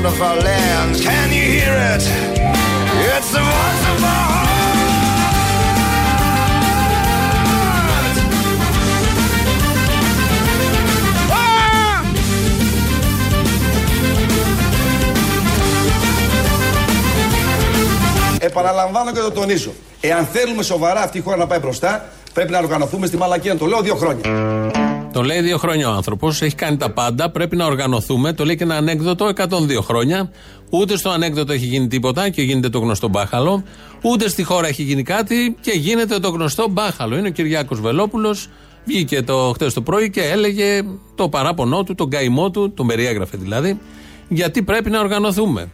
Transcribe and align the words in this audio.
sound 0.00 0.14
of 0.14 0.22
our 0.22 0.36
lands. 0.42 1.00
Can 1.00 1.28
you 1.32 1.42
hear 1.42 1.74
it? 1.92 2.02
It's 3.14 3.30
the 3.32 3.42
voice 3.50 3.84
of 3.92 4.04
our 4.04 4.24
heart. 4.32 4.48
Επαναλαμβάνω 18.42 19.12
και 19.12 19.20
το 19.20 19.30
τονίζω. 19.30 19.72
Εάν 20.00 20.26
θέλουμε 20.32 20.62
σοβαρά 20.62 21.00
αυτή 21.00 21.18
η 21.18 21.20
χώρα 21.20 21.36
να 21.36 21.46
πάει 21.46 21.58
μπροστά, 21.58 22.08
πρέπει 22.32 22.50
να 22.50 22.58
οργανωθούμε 22.58 23.06
στη 23.06 23.16
μαλακία. 23.16 23.56
Το 23.56 23.66
λέω 23.66 23.80
δύο 23.80 23.94
χρόνια. 23.94 24.79
Το 25.12 25.22
λέει 25.22 25.40
δύο 25.40 25.58
χρόνια 25.58 25.88
ο 25.88 25.92
άνθρωπος. 25.92 26.42
Έχει 26.42 26.54
κάνει 26.54 26.76
τα 26.76 26.90
πάντα. 26.90 27.30
Πρέπει 27.30 27.56
να 27.56 27.66
οργανωθούμε. 27.66 28.32
Το 28.32 28.44
λέει 28.44 28.56
και 28.56 28.64
ένα 28.64 28.76
ανέκδοτο 28.76 29.32
102 29.36 29.82
χρόνια. 29.82 30.30
Ούτε 30.70 30.96
στο 30.96 31.10
ανέκδοτο 31.10 31.52
έχει 31.52 31.66
γίνει 31.66 31.86
τίποτα 31.86 32.28
και 32.28 32.42
γίνεται 32.42 32.68
το 32.68 32.78
γνωστό 32.78 33.08
μπάχαλο. 33.08 33.64
Ούτε 34.02 34.28
στη 34.28 34.42
χώρα 34.42 34.66
έχει 34.68 34.82
γίνει 34.82 35.02
κάτι 35.02 35.56
και 35.60 35.70
γίνεται 35.70 36.18
το 36.18 36.28
γνωστό 36.28 36.68
μπάχαλο. 36.68 37.16
Είναι 37.16 37.28
ο 37.28 37.30
Κυριάκος 37.30 37.80
Βελόπουλος. 37.80 38.48
Βγήκε 38.84 39.22
το 39.22 39.52
χτε 39.54 39.66
το 39.66 39.80
πρωί 39.80 40.10
και 40.10 40.22
έλεγε 40.22 40.82
το 41.14 41.28
παράπονό 41.28 41.82
του, 41.82 41.94
τον 41.94 42.10
καημό 42.10 42.50
του, 42.50 42.72
τον 42.72 42.86
περιέγραφε 42.86 43.36
δηλαδή, 43.36 43.80
γιατί 44.28 44.62
πρέπει 44.62 44.90
να 44.90 45.00
οργανωθούμε. 45.00 45.70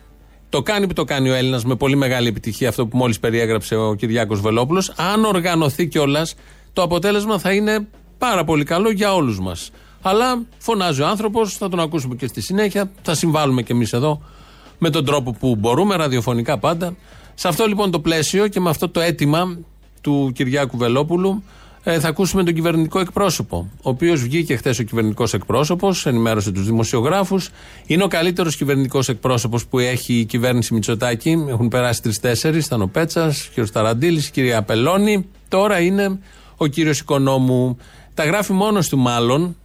Το 0.49 0.63
κάνει 0.63 0.87
που 0.87 0.93
το 0.93 1.05
κάνει 1.05 1.31
ο 1.31 1.35
Έλληνας 1.35 1.65
με 1.65 1.75
πολύ 1.75 1.97
μεγάλη 1.97 2.29
επιτυχία 2.29 2.69
αυτό 2.69 2.87
που 2.87 2.97
μόλις 2.97 3.19
περιέγραψε 3.19 3.77
ο 3.77 3.95
Κυριάκος 3.95 4.41
Βελόπουλος. 4.41 4.93
Αν 4.97 5.25
οργανωθεί 5.25 5.87
κιόλας, 5.87 6.35
το 6.73 6.83
αποτέλεσμα 6.83 7.39
θα 7.39 7.53
είναι 7.53 7.87
πάρα 8.19 8.45
πολύ 8.45 8.65
καλό 8.65 8.91
για 8.91 9.15
όλους 9.15 9.41
μας. 9.41 9.71
Αλλά 10.03 10.43
φωνάζει 10.59 11.03
ο 11.03 11.07
άνθρωπος, 11.07 11.57
θα 11.57 11.69
τον 11.69 11.81
ακούσουμε 11.81 12.15
και 12.15 12.27
στη 12.27 12.41
συνέχεια, 12.41 12.91
θα 13.03 13.15
συμβάλλουμε 13.15 13.63
κι 13.63 13.73
εμείς 13.73 13.93
εδώ 13.93 14.23
με 14.79 14.91
τον 14.91 15.05
τρόπο 15.05 15.33
που 15.33 15.57
μπορούμε, 15.57 15.97
ραδιοφωνικά 15.97 16.59
πάντα. 16.59 16.97
Σε 17.35 17.49
αυτό 17.49 17.67
λοιπόν 17.67 17.91
το 17.91 18.01
πλαίσιο 18.01 18.49
και 18.49 18.61
με 18.61 18.71
αυτό 18.71 18.89
το 18.89 19.01
αίτημα 19.01 19.59
του 20.01 20.33
Κυριάκου 20.35 20.77
Βελόπουλου, 20.77 21.43
ε, 21.83 22.01
θα 22.01 22.09
ακούσουμε 22.09 22.45
τον 22.45 22.55
κυβερνητικό 22.55 22.99
εκπρόσωπο. 23.01 23.71
Ο 23.77 23.91
οποίος 23.91 24.23
βγήκε 24.23 24.57
χθες 24.57 24.79
ο 24.79 24.83
κυβερνητικός 24.83 25.35
εκπρόσωπος, 25.35 26.07
ενημέρωσε 26.07 26.51
τους 26.51 26.65
δημοσιογράφους. 26.65 27.51
Είναι 27.87 28.03
ο 28.03 28.09
καλύτερος 28.09 28.57
κυβερνητικός 28.57 29.09
εκπρόσωπος 29.09 29.67
που 29.67 29.79
έχει 29.79 30.15
η 30.15 30.25
κυβέρνηση 30.25 30.75
Μητσοτάκη. 30.75 31.45
Έχουν 31.49 31.69
περάσει 31.69 32.03
τρει-τέσσερι. 32.03 32.59
Ήταν 32.59 32.83
ο 32.83 32.87
Πέτσας, 32.87 33.51
ο 33.59 33.63
κ. 33.63 33.71
Ταραντήλης, 33.71 34.29
η 34.29 34.31
κυρία 34.31 34.63
Πελώνη. 34.63 35.29
Τώρα 35.49 35.81
είναι 35.81 36.19
ο 36.57 36.67
κύριος 36.67 37.01
Οικονόμου. 37.01 37.79
Τα 38.17 38.25
γράφει 38.25 38.53
μόνος 38.53 38.89
του 38.89 38.99
μάλλον 38.99 39.57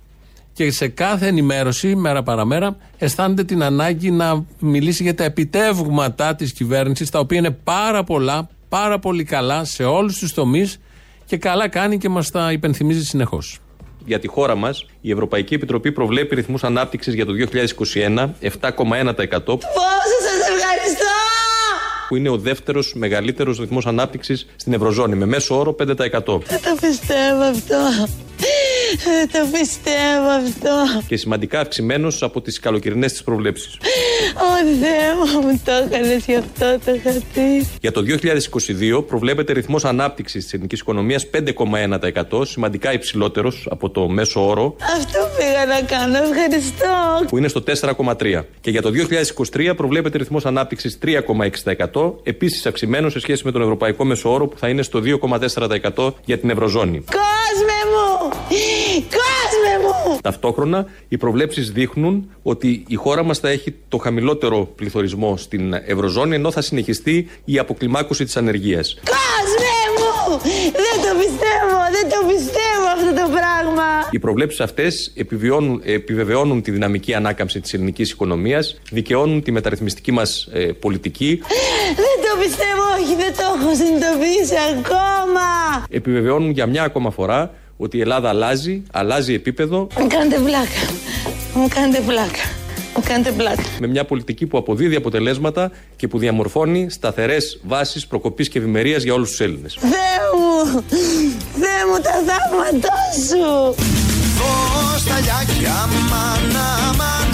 και 0.53 0.71
σε 0.71 0.87
κάθε 0.87 1.27
ενημέρωση, 1.27 1.95
μέρα 1.95 2.23
παραμέρα, 2.23 2.77
αισθάνεται 2.97 3.43
την 3.43 3.63
ανάγκη 3.63 4.11
να 4.11 4.45
μιλήσει 4.59 5.03
για 5.03 5.15
τα 5.15 5.23
επιτεύγματα 5.23 6.35
της 6.35 6.53
κυβέρνησης, 6.53 7.09
τα 7.09 7.19
οποία 7.19 7.37
είναι 7.37 7.51
πάρα 7.51 8.03
πολλά, 8.03 8.49
πάρα 8.69 8.99
πολύ 8.99 9.23
καλά 9.23 9.63
σε 9.63 9.83
όλους 9.83 10.17
τους 10.17 10.33
τομείς 10.33 10.79
και 11.25 11.37
καλά 11.37 11.67
κάνει 11.67 11.97
και 11.97 12.09
μας 12.09 12.31
τα 12.31 12.51
υπενθυμίζει 12.51 13.05
συνεχώς. 13.05 13.59
Για 14.05 14.19
τη 14.19 14.27
χώρα 14.27 14.55
μας, 14.55 14.85
η 15.01 15.11
Ευρωπαϊκή 15.11 15.53
Επιτροπή 15.53 15.91
προβλέπει 15.91 16.35
ρυθμούς 16.35 16.63
ανάπτυξης 16.63 17.13
για 17.13 17.25
το 17.25 17.33
2021 17.33 18.29
7,1%. 18.41 19.43
Πόσο 19.45 20.15
σα 20.20 20.20
ευχαριστώ! 20.20 20.20
Που 22.11 22.17
είναι 22.17 22.29
ο 22.29 22.37
δεύτερος 22.37 22.93
μεγαλύτερος 22.95 23.59
ρυθμός 23.59 23.85
ανάπτυξης 23.85 24.45
στην 24.55 24.73
Ευρωζώνη, 24.73 25.15
με 25.15 25.25
μέσο 25.25 25.59
όρο 25.59 25.75
5%. 25.79 25.85
Δεν 25.85 26.61
το 26.61 26.75
πιστεύω 26.81 27.43
αυτό. 27.51 27.75
Δεν 28.97 29.29
το 29.31 29.57
πιστεύω 29.57 30.29
αυτό. 30.45 31.03
Και 31.07 31.17
σημαντικά 31.17 31.59
αυξημένος 31.59 32.23
από 32.23 32.41
τις 32.41 32.59
καλοκαιρινές 32.59 33.11
της 33.11 33.23
προβλέψεις. 33.23 33.77
Ω 34.35 34.77
Θεέ 34.81 35.15
μου, 35.17 35.47
μου 35.47 35.61
το 35.65 35.71
έκανε 35.71 36.15
γι' 36.25 36.35
αυτό 36.35 36.79
το 36.85 36.99
χαρτί. 37.03 37.67
Για 37.81 37.91
το 37.91 38.01
2022 38.01 39.05
προβλέπεται 39.07 39.53
ρυθμός 39.53 39.85
ανάπτυξης 39.85 40.43
της 40.43 40.53
ελληνικής 40.53 40.79
οικονομίας 40.79 41.25
5,1%, 41.25 42.45
σημαντικά 42.45 42.93
υψηλότερος 42.93 43.67
από 43.69 43.89
το 43.89 44.07
μέσο 44.07 44.47
όρο. 44.49 44.75
Αυτό 44.95 45.19
πήγα 45.37 45.65
να 45.65 45.81
κάνω, 45.81 46.17
ευχαριστώ. 46.17 47.25
Που 47.27 47.37
είναι 47.37 47.47
στο 47.47 47.61
4,3%. 47.61 48.45
Και 48.61 48.71
για 48.71 48.81
το 48.81 48.91
2023 49.53 49.73
προβλέπεται 49.75 50.17
ρυθμός 50.17 50.45
ανάπτυξης 50.45 50.97
3,6%, 51.01 52.13
επίσης 52.23 52.65
αυξημένος 52.65 53.11
σε 53.11 53.19
σχέση 53.19 53.41
με 53.45 53.51
τον 53.51 53.61
ευρωπαϊκό 53.61 54.05
μέσο 54.05 54.33
όρο 54.33 54.47
που 54.47 54.57
θα 54.57 54.67
είναι 54.67 54.81
στο 54.81 54.99
2,4% 54.99 56.13
για 56.25 56.37
την 56.37 56.49
Ευρωζώνη. 56.49 57.03
Κόσμε 57.11 57.80
μου! 58.23 58.29
Κόσμε 59.19 59.73
μου! 59.83 60.17
Ταυτόχρονα, 60.21 60.85
οι 61.07 61.17
προβλέψεις 61.17 61.71
δείχνουν 61.71 62.31
ότι 62.43 62.83
η 62.87 62.95
χώρα 62.95 63.23
μας 63.23 63.39
θα 63.39 63.49
έχει 63.49 63.75
το 63.87 63.97
χαμηλότερο 63.97 64.65
πληθωρισμό 64.75 65.37
στην 65.37 65.73
Ευρωζώνη, 65.73 66.35
ενώ 66.35 66.51
θα 66.51 66.61
συνεχιστεί 66.61 67.29
η 67.45 67.59
αποκλιμάκωση 67.59 68.23
της 68.23 68.37
ανεργίας. 68.37 68.95
Κόσμε 69.05 69.75
μου! 69.97 70.39
Δεν 70.71 70.95
το 71.05 71.19
πιστεύω, 71.19 71.77
δεν 71.91 72.09
το 72.09 72.27
πιστεύω 72.27 72.85
αυτό 72.95 73.21
το 73.21 73.29
πράγμα. 73.31 74.07
Οι 74.11 74.19
προβλέψεις 74.19 74.59
αυτές 74.59 75.13
επιβεβαιώνουν 75.83 76.61
τη 76.61 76.71
δυναμική 76.71 77.13
ανάκαμψη 77.13 77.59
της 77.59 77.73
ελληνικής 77.73 78.11
οικονομίας, 78.11 78.81
δικαιώνουν 78.91 79.43
τη 79.43 79.51
μεταρρυθμιστική 79.51 80.11
μας 80.11 80.47
πολιτική. 80.79 81.41
Δεν 81.95 82.29
το 82.29 82.39
πιστεύω, 82.41 82.83
όχι, 82.99 83.15
δεν 83.15 83.33
το 83.35 83.43
έχω 83.55 83.75
συνειδητοποιήσει 83.75 84.55
ακόμα. 84.77 85.47
Επιβεβαιώνουν 85.89 86.49
για 86.49 86.65
μια 86.65 86.83
ακόμα 86.83 87.11
φορά 87.11 87.53
ότι 87.81 87.97
η 87.97 88.01
Ελλάδα 88.01 88.29
αλλάζει, 88.29 88.83
αλλάζει 88.91 89.33
επίπεδο. 89.33 89.87
Μου 89.99 90.07
κάνετε 90.07 90.39
πλάκα. 90.39 90.81
Μου 91.53 91.67
κάνετε 91.67 92.01
πλάκα. 92.07 92.43
Μου 92.95 93.03
κάνετε 93.07 93.31
πλάκα. 93.31 93.63
Με 93.79 93.87
μια 93.87 94.05
πολιτική 94.05 94.45
που 94.45 94.57
αποδίδει 94.57 94.95
αποτελέσματα 94.95 95.71
και 95.95 96.07
που 96.07 96.17
διαμορφώνει 96.17 96.89
σταθερές 96.89 97.59
βάσεις 97.63 98.07
προκοπής 98.07 98.49
και 98.49 98.59
ευημερίας 98.59 99.03
για 99.03 99.13
όλους 99.13 99.29
τους 99.29 99.39
Έλληνες. 99.39 99.77
Θεέ 99.79 99.89
μου! 100.37 100.83
Θεέ 101.61 101.81
μου 101.89 102.01
τα 102.01 102.11
θαύματά 102.11 102.97
σου! 103.27 103.75
Δώσ' 104.39 105.03
τα 105.03 105.19
λιάκια 105.19 105.89
μαν, 106.09 106.55
αμάν 106.89 107.29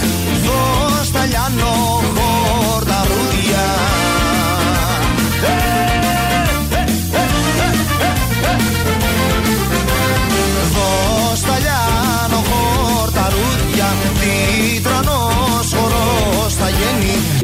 Δώσ' 0.45 1.11
τα 1.11 1.25
λιάνο 1.25 2.26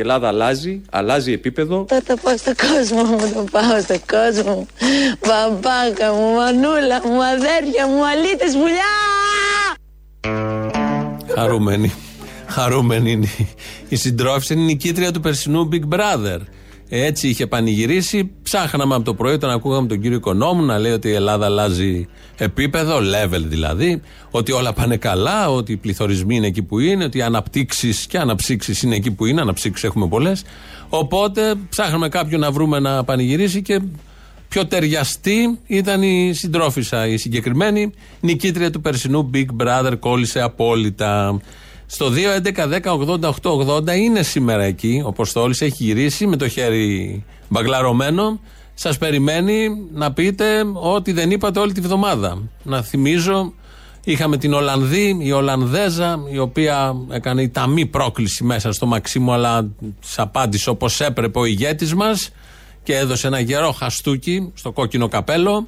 Ελλάδα 0.03 0.27
αλλάζει, 0.27 0.81
αλλάζει 0.91 1.31
επίπεδο. 1.31 1.85
Θα 1.89 2.03
το 2.03 2.15
πάω 2.21 2.37
στον 2.37 2.53
κόσμο 2.55 3.03
μου, 3.03 3.31
το 3.33 3.45
πάω 3.51 3.81
στον 3.81 3.99
κόσμο 4.11 4.53
μου. 4.55 4.67
Μπαμπάκα 5.27 6.13
μου, 6.13 6.33
μανούλα 6.35 7.01
μου, 7.07 7.23
αδέρφια 7.23 7.87
μου, 7.87 8.05
αλήτες 8.05 8.53
πουλιά! 8.53 8.93
Χαρούμενη. 11.35 11.93
Χαρούμενη 12.47 13.11
είναι 13.11 13.27
η 13.89 13.95
συντρόφισσα, 13.95 14.53
είναι 14.53 14.63
η 14.63 14.65
νικήτρια 14.65 15.11
του 15.11 15.19
περσινού 15.19 15.69
Big 15.71 15.95
Brother. 15.95 16.39
Έτσι 16.95 17.27
είχε 17.27 17.47
πανηγυρίσει. 17.47 18.31
Ψάχναμε 18.43 18.95
από 18.95 19.03
το 19.03 19.13
πρωί 19.13 19.33
όταν 19.33 19.49
ακούγαμε 19.49 19.87
τον 19.87 20.01
κύριο 20.01 20.17
Οικονόμου 20.17 20.65
να 20.65 20.79
λέει 20.79 20.91
ότι 20.91 21.07
η 21.07 21.13
Ελλάδα 21.13 21.45
αλλάζει 21.45 22.07
επίπεδο, 22.37 22.97
level 22.97 23.41
δηλαδή, 23.43 24.01
ότι 24.31 24.51
όλα 24.51 24.73
πάνε 24.73 24.97
καλά, 24.97 25.49
ότι 25.49 25.71
οι 25.71 25.77
πληθωρισμοί 25.77 26.35
είναι 26.35 26.47
εκεί 26.47 26.63
που 26.63 26.79
είναι, 26.79 27.03
ότι 27.03 27.17
οι 27.17 27.21
αναπτύξεις 27.21 28.07
και 28.07 28.17
αναψύξεις 28.17 28.81
είναι 28.81 28.95
εκεί 28.95 29.11
που 29.11 29.25
είναι. 29.25 29.41
Αναψύξεις 29.41 29.83
έχουμε 29.83 30.07
πολλές. 30.07 30.43
Οπότε 30.89 31.55
ψάχναμε 31.69 32.09
κάποιον 32.09 32.39
να 32.39 32.51
βρούμε 32.51 32.79
να 32.79 33.03
πανηγυρίσει 33.03 33.61
και 33.61 33.81
πιο 34.47 34.65
ταιριαστή 34.65 35.59
ήταν 35.67 36.01
η 36.01 36.33
συντρόφισσα, 36.33 37.07
η 37.07 37.17
συγκεκριμένη 37.17 37.91
νικήτρια 38.19 38.71
του 38.71 38.81
περσινού 38.81 39.29
Big 39.33 39.63
Brother, 39.63 39.93
κόλλησε 39.99 40.41
απόλυτα. 40.41 41.41
Στο 41.85 42.11
2.11.10.80.880 42.43 43.95
είναι 43.95 44.23
σήμερα 44.23 44.63
εκεί. 44.63 45.01
Ο 45.05 45.11
Ποστόλη 45.11 45.55
έχει 45.59 45.83
γυρίσει 45.83 46.27
με 46.27 46.35
το 46.35 46.47
χέρι 46.47 47.23
μπαγκλαρωμένο. 47.47 48.39
Σας 48.73 48.97
περιμένει 48.97 49.67
να 49.93 50.13
πείτε 50.13 50.63
ό,τι 50.73 51.11
δεν 51.11 51.31
είπατε 51.31 51.59
όλη 51.59 51.73
τη 51.73 51.81
βδομάδα. 51.81 52.41
Να 52.63 52.81
θυμίζω, 52.81 53.53
είχαμε 54.03 54.37
την 54.37 54.53
Ολλανδή, 54.53 55.17
η 55.21 55.31
Ολλανδέζα, 55.31 56.19
η 56.31 56.37
οποία 56.37 56.95
έκανε 57.09 57.41
η 57.41 57.49
ταμή 57.49 57.85
πρόκληση 57.85 58.43
μέσα 58.43 58.71
στο 58.71 58.85
Μαξίμου, 58.85 59.33
αλλά 59.33 59.63
τη 59.81 60.07
απάντησε 60.15 60.69
όπως 60.69 61.01
έπρεπε 61.01 61.39
ο 61.39 61.45
ηγέτης 61.45 61.93
μας 61.93 62.29
και 62.83 62.95
έδωσε 62.97 63.27
ένα 63.27 63.39
γερό 63.39 63.71
χαστούκι 63.71 64.51
στο 64.53 64.71
κόκκινο 64.71 65.07
καπέλο. 65.07 65.67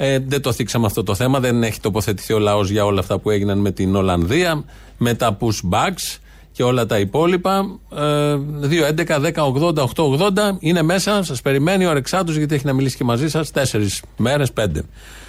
Ε, 0.00 0.18
δεν 0.26 0.42
το 0.42 0.52
θίξαμε 0.52 0.86
αυτό 0.86 1.02
το 1.02 1.14
θέμα. 1.14 1.40
Δεν 1.40 1.62
έχει 1.62 1.80
τοποθετηθεί 1.80 2.32
ο 2.32 2.38
λαός 2.38 2.70
για 2.70 2.84
όλα 2.84 3.00
αυτά 3.00 3.18
που 3.18 3.30
έγιναν 3.30 3.58
με 3.58 3.70
την 3.70 3.94
Ολλανδία, 3.94 4.64
με 4.98 5.14
τα 5.14 5.36
pushbacks. 5.40 6.18
και 6.52 6.64
όλα 6.64 6.86
τα 6.86 6.98
υπόλοιπα. 6.98 7.78
Ε, 7.96 8.36
2.11.10.80.880 8.62 10.56
είναι 10.58 10.82
μέσα, 10.82 11.22
σας 11.22 11.42
περιμένει 11.42 11.86
ο 11.86 11.92
Ρεξάτος 11.92 12.36
γιατί 12.36 12.54
έχει 12.54 12.66
να 12.66 12.72
μιλήσει 12.72 12.96
και 12.96 13.04
μαζί 13.04 13.28
σας 13.28 13.50
τέσσερις 13.50 14.02
μέρες, 14.16 14.52
πέντε. 14.52 14.82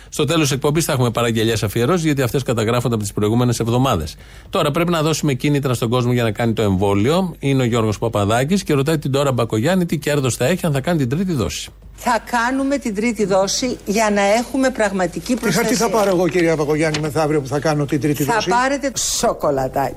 Στο 0.09 0.25
τέλος 0.25 0.47
τη 0.47 0.53
εκπομπής 0.53 0.85
θα 0.85 0.91
έχουμε 0.91 1.09
παραγγελίε 1.11 1.55
αφιερώσεις, 1.63 2.03
γιατί 2.05 2.21
αυτές 2.21 2.43
καταγράφονται 2.43 2.93
από 2.93 3.03
τις 3.03 3.13
προηγούμενες 3.13 3.59
εβδομάδες. 3.59 4.15
Τώρα 4.49 4.71
πρέπει 4.71 4.91
να 4.91 5.01
δώσουμε 5.01 5.33
κίνητρα 5.33 5.73
στον 5.73 5.89
κόσμο 5.89 6.11
για 6.11 6.23
να 6.23 6.31
κάνει 6.31 6.53
το 6.53 6.61
εμβόλιο. 6.61 7.35
Είναι 7.39 7.61
ο 7.61 7.65
Γιώργος 7.65 7.97
Παπαδάκης 7.99 8.63
και 8.63 8.73
ρωτάει 8.73 8.97
την 8.97 9.11
τώρα 9.11 9.31
Μπακογιάννη 9.31 9.85
τι 9.85 9.97
κέρδος 9.97 10.35
θα 10.35 10.45
έχει 10.45 10.65
αν 10.65 10.71
θα 10.73 10.81
κάνει 10.81 10.97
την 10.97 11.09
τρίτη 11.09 11.33
δόση. 11.33 11.69
Θα 11.95 12.23
κάνουμε 12.31 12.77
την 12.77 12.95
τρίτη 12.95 13.25
δόση 13.25 13.77
για 13.85 14.09
να 14.13 14.21
έχουμε 14.21 14.69
πραγματική 14.69 15.33
Τι 15.33 15.39
προστασία. 15.39 15.61
χαρτί 15.61 15.75
θα 15.75 15.89
πάρω 15.89 16.09
εγώ, 16.09 16.27
κυρία 16.27 16.55
Παπαγιάννη, 16.55 16.99
μεθαύριο 16.99 17.41
που 17.41 17.47
θα 17.47 17.59
κάνω 17.59 17.85
την 17.85 18.01
τρίτη 18.01 18.23
Θα 18.23 18.33
δόση; 18.33 18.49
πάρετε 18.49 18.91
σοκολατάκι. 18.95 19.95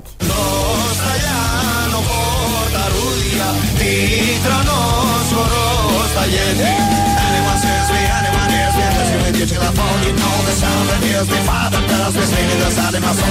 Stagliano 6.13 6.82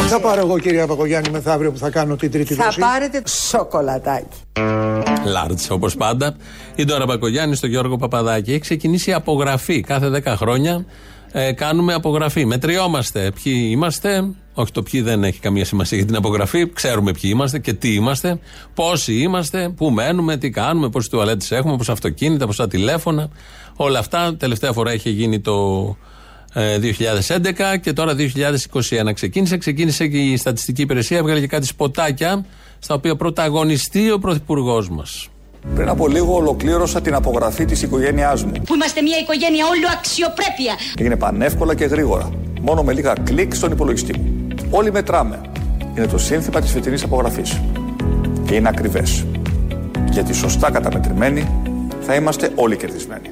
θα 0.09 0.21
πάρω 0.21 0.41
εγώ, 0.41 0.59
κυρία 0.59 0.87
Παπαγιάννη, 0.87 1.31
μεθαύριο 1.31 1.73
που 1.73 1.79
θα 1.79 1.91
κάνω 1.91 2.17
την 2.17 2.31
τρίτη 2.31 2.55
Θα 2.55 2.65
δόση. 2.65 2.81
πάρετε 2.81 3.23
σοκολατάκι. 3.29 4.27
Λάρτ, 5.25 5.61
όπως 5.71 5.97
πάντα. 5.97 6.37
Η 6.75 6.85
Ντόρα 6.85 7.05
Μπακογιάννη 7.05 7.57
στο 7.57 7.67
Γιώργο 7.67 7.97
Παπαδάκη. 7.97 8.51
Έχει 8.51 8.61
ξεκινήσει 8.61 9.11
η 9.11 9.13
απογραφή. 9.13 9.81
Κάθε 9.81 10.23
10 10.25 10.35
χρόνια 10.37 10.85
ε, 11.33 11.53
κάνουμε 11.53 11.95
απογραφή. 11.95 12.45
Μετριόμαστε 12.45 13.33
ποιοι 13.43 13.69
είμαστε. 13.71 14.31
Όχι, 14.55 14.73
το 14.73 14.83
ποιοι 14.83 15.01
δεν 15.01 15.25
έχει 15.25 15.41
καμία 15.41 15.65
σημασία 15.65 15.99
για 15.99 16.07
την 16.07 16.17
απογραφή. 16.17 16.73
Ξέρουμε 16.73 17.13
ποιοι 17.13 17.31
είμαστε 17.35 17.59
και 17.59 17.73
τι 17.73 17.95
είμαστε. 17.95 18.39
Πόσοι 18.75 19.15
είμαστε, 19.15 19.73
πού 19.77 19.91
μένουμε, 19.91 20.37
τι 20.37 20.51
κάνουμε, 20.51 20.89
πόσες 20.89 21.11
τουαλέτες 21.11 21.51
έχουμε, 21.51 21.77
πόσα 21.77 21.93
αυτοκίνητα, 21.93 22.47
πόσα 22.47 22.69
τηλέφωνα. 22.69 23.29
Όλα 23.77 23.99
αυτά. 23.99 24.37
Τελευταία 24.37 24.73
φορά 24.73 24.95
είχε 24.95 25.11
γίνει 25.11 25.41
το 25.41 25.53
ε, 25.55 26.11
2011 26.55 27.79
και 27.81 27.93
τώρα 27.93 28.15
2021 28.15 29.13
ξεκίνησε. 29.15 29.57
Ξεκίνησε 29.57 30.07
και 30.07 30.19
η 30.19 30.37
στατιστική 30.37 30.83
υπηρεσία, 30.83 31.19
έβγαλε 31.19 31.41
και 31.41 31.47
κάτι 31.47 31.67
σποτάκια 31.67 32.45
στα 32.79 32.95
οποία 32.95 33.17
πρωταγωνιστεί 33.17 34.11
ο 34.11 34.19
πρωθυπουργός 34.19 34.91
μας. 34.91 35.29
Πριν 35.75 35.89
από 35.89 36.09
λίγο 36.09 36.35
ολοκλήρωσα 36.35 37.01
την 37.01 37.15
απογραφή 37.15 37.65
της 37.65 37.83
οικογένειάς 37.83 38.45
μου. 38.45 38.53
που 38.67 38.75
είμαστε 38.75 39.03
μια 39.03 39.19
οικογένεια 39.19 39.67
όλο 39.67 39.87
αξιοπρέπεια. 39.93 40.75
Και 40.95 41.03
έγινε 41.03 41.17
πανεύκολα 41.17 41.75
και 41.75 41.85
γρήγορα. 41.85 42.31
Μόνο 42.61 42.83
με 42.83 42.93
λίγα 42.93 43.13
κλικ 43.25 43.55
στον 43.55 43.73
υπολογιστή 43.73 44.19
μου. 44.19 44.47
Όλοι 44.71 44.93
μετράμε. 44.93 45.41
Είναι 45.97 46.07
το 46.07 46.19
σύνθημα 46.19 46.61
της 46.61 46.71
φετινής 46.71 47.03
απογραφής. 47.03 47.61
Και 48.47 48.55
είναι 48.55 48.69
ακριβές. 48.69 49.25
Γιατί 50.11 50.35
σωστά 50.35 50.71
καταμετρημένοι 50.71 51.49
θα 52.01 52.15
είμαστε 52.15 52.51
όλοι 52.55 52.77
κερδισμένοι. 52.77 53.31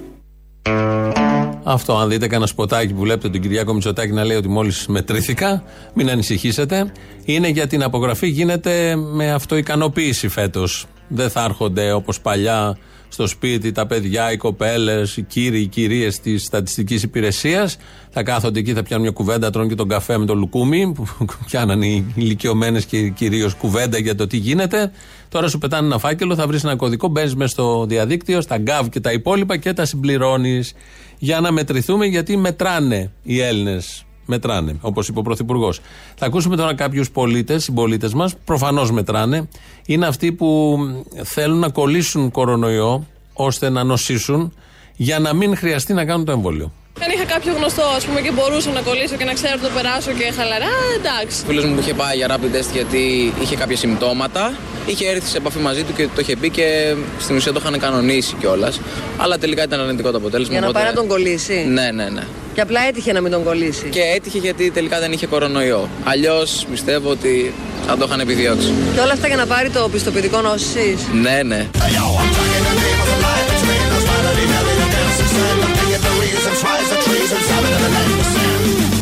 Αυτό, 1.65 1.97
αν 1.97 2.09
δείτε 2.09 2.27
κανένα 2.27 2.47
σποτάκι 2.47 2.93
που 2.93 3.01
βλέπετε 3.01 3.29
τον 3.29 3.41
Κυριάκο 3.41 3.73
Μητσοτάκη 3.73 4.13
να 4.13 4.25
λέει 4.25 4.37
ότι 4.37 4.49
μόλις 4.49 4.87
μετρήθηκα, 4.87 5.63
μην 5.95 6.11
ανησυχήσετε. 6.11 6.93
Είναι 7.25 7.49
για 7.49 7.67
την 7.67 7.83
απογραφή, 7.83 8.29
γίνεται 8.29 8.97
με 8.97 9.33
αυτοικανοποίηση 9.33 10.29
φέτος. 10.29 10.87
Δεν 11.09 11.31
θα 11.31 11.45
έρχονται 11.45 11.93
όπως 11.93 12.21
παλιά 12.21 12.79
στο 13.13 13.27
σπίτι 13.27 13.73
τα 13.73 13.87
παιδιά, 13.87 14.33
οι 14.33 14.37
κοπέλες, 14.37 15.17
οι 15.17 15.23
κύριοι, 15.23 15.61
οι 15.61 15.67
κυρίες 15.67 16.21
της 16.21 16.43
στατιστικής 16.43 17.03
υπηρεσίας. 17.03 17.77
Θα 18.11 18.23
κάθονται 18.23 18.59
εκεί, 18.59 18.73
θα 18.73 18.83
πιάνουν 18.83 19.05
μια 19.05 19.15
κουβέντα, 19.15 19.51
τρώνε 19.51 19.69
και 19.69 19.75
τον 19.75 19.89
καφέ 19.89 20.19
με 20.19 20.27
το 20.27 20.35
λουκούμι, 20.35 20.93
που 20.93 21.07
πιάνανε 21.47 21.87
οι 21.87 22.05
ηλικιωμένες 22.15 22.85
και 22.85 23.09
κυρίως 23.09 23.55
κουβέντα 23.55 23.99
για 23.99 24.15
το 24.15 24.27
τι 24.27 24.37
γίνεται. 24.37 24.93
Τώρα 25.29 25.49
σου 25.49 25.59
πετάνε 25.59 25.87
ένα 25.87 25.99
φάκελο, 25.99 26.35
θα 26.35 26.47
βρεις 26.47 26.65
ένα 26.65 26.77
κωδικό, 26.77 27.09
μπαίνεις 27.09 27.35
μέσα 27.35 27.51
στο 27.51 27.87
διαδίκτυο, 27.87 28.41
στα 28.41 28.59
γκάβ 28.59 28.89
και 28.89 29.01
τα 29.01 29.13
υπόλοιπα 29.13 29.57
και 29.57 29.73
τα 29.73 29.85
συμπληρώνεις 29.85 30.73
για 31.19 31.41
να 31.41 31.53
μετρηθούμε, 31.53 32.07
γιατί 32.07 32.37
μετράνε 32.37 33.11
οι 33.23 33.41
Έλληνες. 33.41 34.05
Μετράνε, 34.27 34.77
όπως 34.81 35.09
είπε 35.09 35.19
ο 35.19 35.23
Πρωθυπουργός. 35.23 35.81
Θα 36.17 36.27
ακούσουμε 36.27 36.57
τώρα 36.57 36.75
κάποιους 36.75 37.11
πολίτες, 37.11 37.65
συμπολίτες 37.65 38.15
μας, 38.15 38.35
προφανώς 38.45 38.91
μετράνε. 38.91 39.49
Είναι 39.87 40.07
αυτοί 40.07 40.33
που 40.33 40.79
θέλουν 41.23 41.59
να 41.59 41.69
κολλήσουν 41.69 42.31
κορονοϊό 42.31 43.07
ώστε 43.33 43.69
να 43.69 43.85
νοσήσουν 43.85 44.55
για 44.97 45.19
να 45.19 45.35
μην 45.35 45.57
χρειαστεί 45.57 45.93
να 45.93 46.05
κάνουν 46.05 46.25
το 46.25 46.33
εμβόλιο. 46.33 46.73
Αν 47.03 47.11
είχα 47.15 47.25
κάποιο 47.25 47.53
γνωστό, 47.57 47.83
ας 47.97 48.05
πούμε, 48.05 48.21
και 48.21 48.33
μπορούσα 48.33 48.71
να 48.71 48.81
κολλήσω 48.81 49.17
και 49.17 49.25
να 49.25 49.33
ξέρω 49.33 49.53
ότι 49.57 49.63
το 49.63 49.71
περάσω 49.75 50.13
και 50.13 50.33
χαλαρά, 50.37 50.73
εντάξει. 50.99 51.45
φίλος 51.47 51.65
μου 51.65 51.75
που 51.75 51.81
είχε 51.81 51.95
πάει 51.95 52.17
για 52.17 52.29
rapid 52.31 52.57
test 52.57 52.71
γιατί 52.73 53.33
είχε 53.41 53.57
κάποια 53.57 53.77
συμπτώματα. 53.77 54.53
Είχε 54.87 55.09
έρθει 55.09 55.29
σε 55.29 55.37
επαφή 55.37 55.59
μαζί 55.59 55.83
του 55.83 55.93
και 55.93 56.05
το 56.15 56.21
είχε 56.21 56.37
πει 56.37 56.51
και 56.51 56.95
στην 57.19 57.37
ουσία 57.37 57.53
το 57.53 57.61
είχαν 57.63 57.79
κανονίσει 57.79 58.35
κιόλας. 58.41 58.81
Αλλά 59.17 59.39
τελικά 59.39 59.63
ήταν 59.63 59.81
αρνητικό 59.81 60.11
το 60.11 60.17
αποτέλεσμα. 60.17 60.53
Για 60.53 60.61
να 60.61 60.69
οπότε- 60.69 60.85
πάει 60.85 60.95
να 60.95 60.99
τον 61.01 61.09
κολλήσει. 61.09 61.65
Ναι, 61.69 61.91
ναι, 61.91 62.09
ναι. 62.09 62.23
Και 62.55 62.61
απλά 62.61 62.81
έτυχε 62.89 63.13
να 63.13 63.21
μην 63.21 63.31
τον 63.31 63.45
κολλήσει. 63.45 63.89
Και 63.89 64.01
έτυχε 64.01 64.39
γιατί 64.39 64.71
τελικά 64.71 64.99
δεν 64.99 65.13
είχε 65.13 65.27
κορονοϊό. 65.27 65.89
Αλλιώς 66.05 66.67
πιστεύω 66.71 67.11
ότι 67.11 67.55
θα 67.87 67.97
το 67.97 68.05
είχαν 68.09 68.21
επιδιώξει. 68.21 68.73
Και 68.95 69.01
όλα 69.01 69.13
αυτά 69.13 69.27
για 69.27 69.37
να 69.37 69.47
πάρει 69.47 69.71
το 69.71 69.89
πιστοποιητικό 69.89 70.41
νόσηση. 70.41 70.97
Ναι, 71.13 71.43
ναι. 71.43 71.69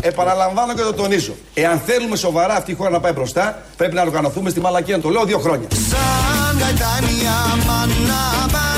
Επαναλαμβάνω 0.01 0.73
και 0.73 0.81
το 0.81 0.93
τονίζω. 0.93 1.35
Εάν 1.53 1.81
θέλουμε 1.85 2.15
σοβαρά 2.15 2.53
αυτή 2.55 2.71
η 2.71 2.73
χώρα 2.73 2.89
να 2.89 2.99
πάει 2.99 3.11
μπροστά, 3.11 3.61
πρέπει 3.77 3.95
να 3.95 4.01
οργανωθούμε 4.01 4.49
στη 4.49 4.59
μαλακία. 4.59 4.99
Το 4.99 5.09
λέω 5.09 5.25
δύο 5.25 5.39
χρόνια. 5.39 5.67
Σαν 5.89 6.59
γαϊτάνι 6.59 7.17
αμανάβαν 7.51 8.59
Σαν 8.59 8.68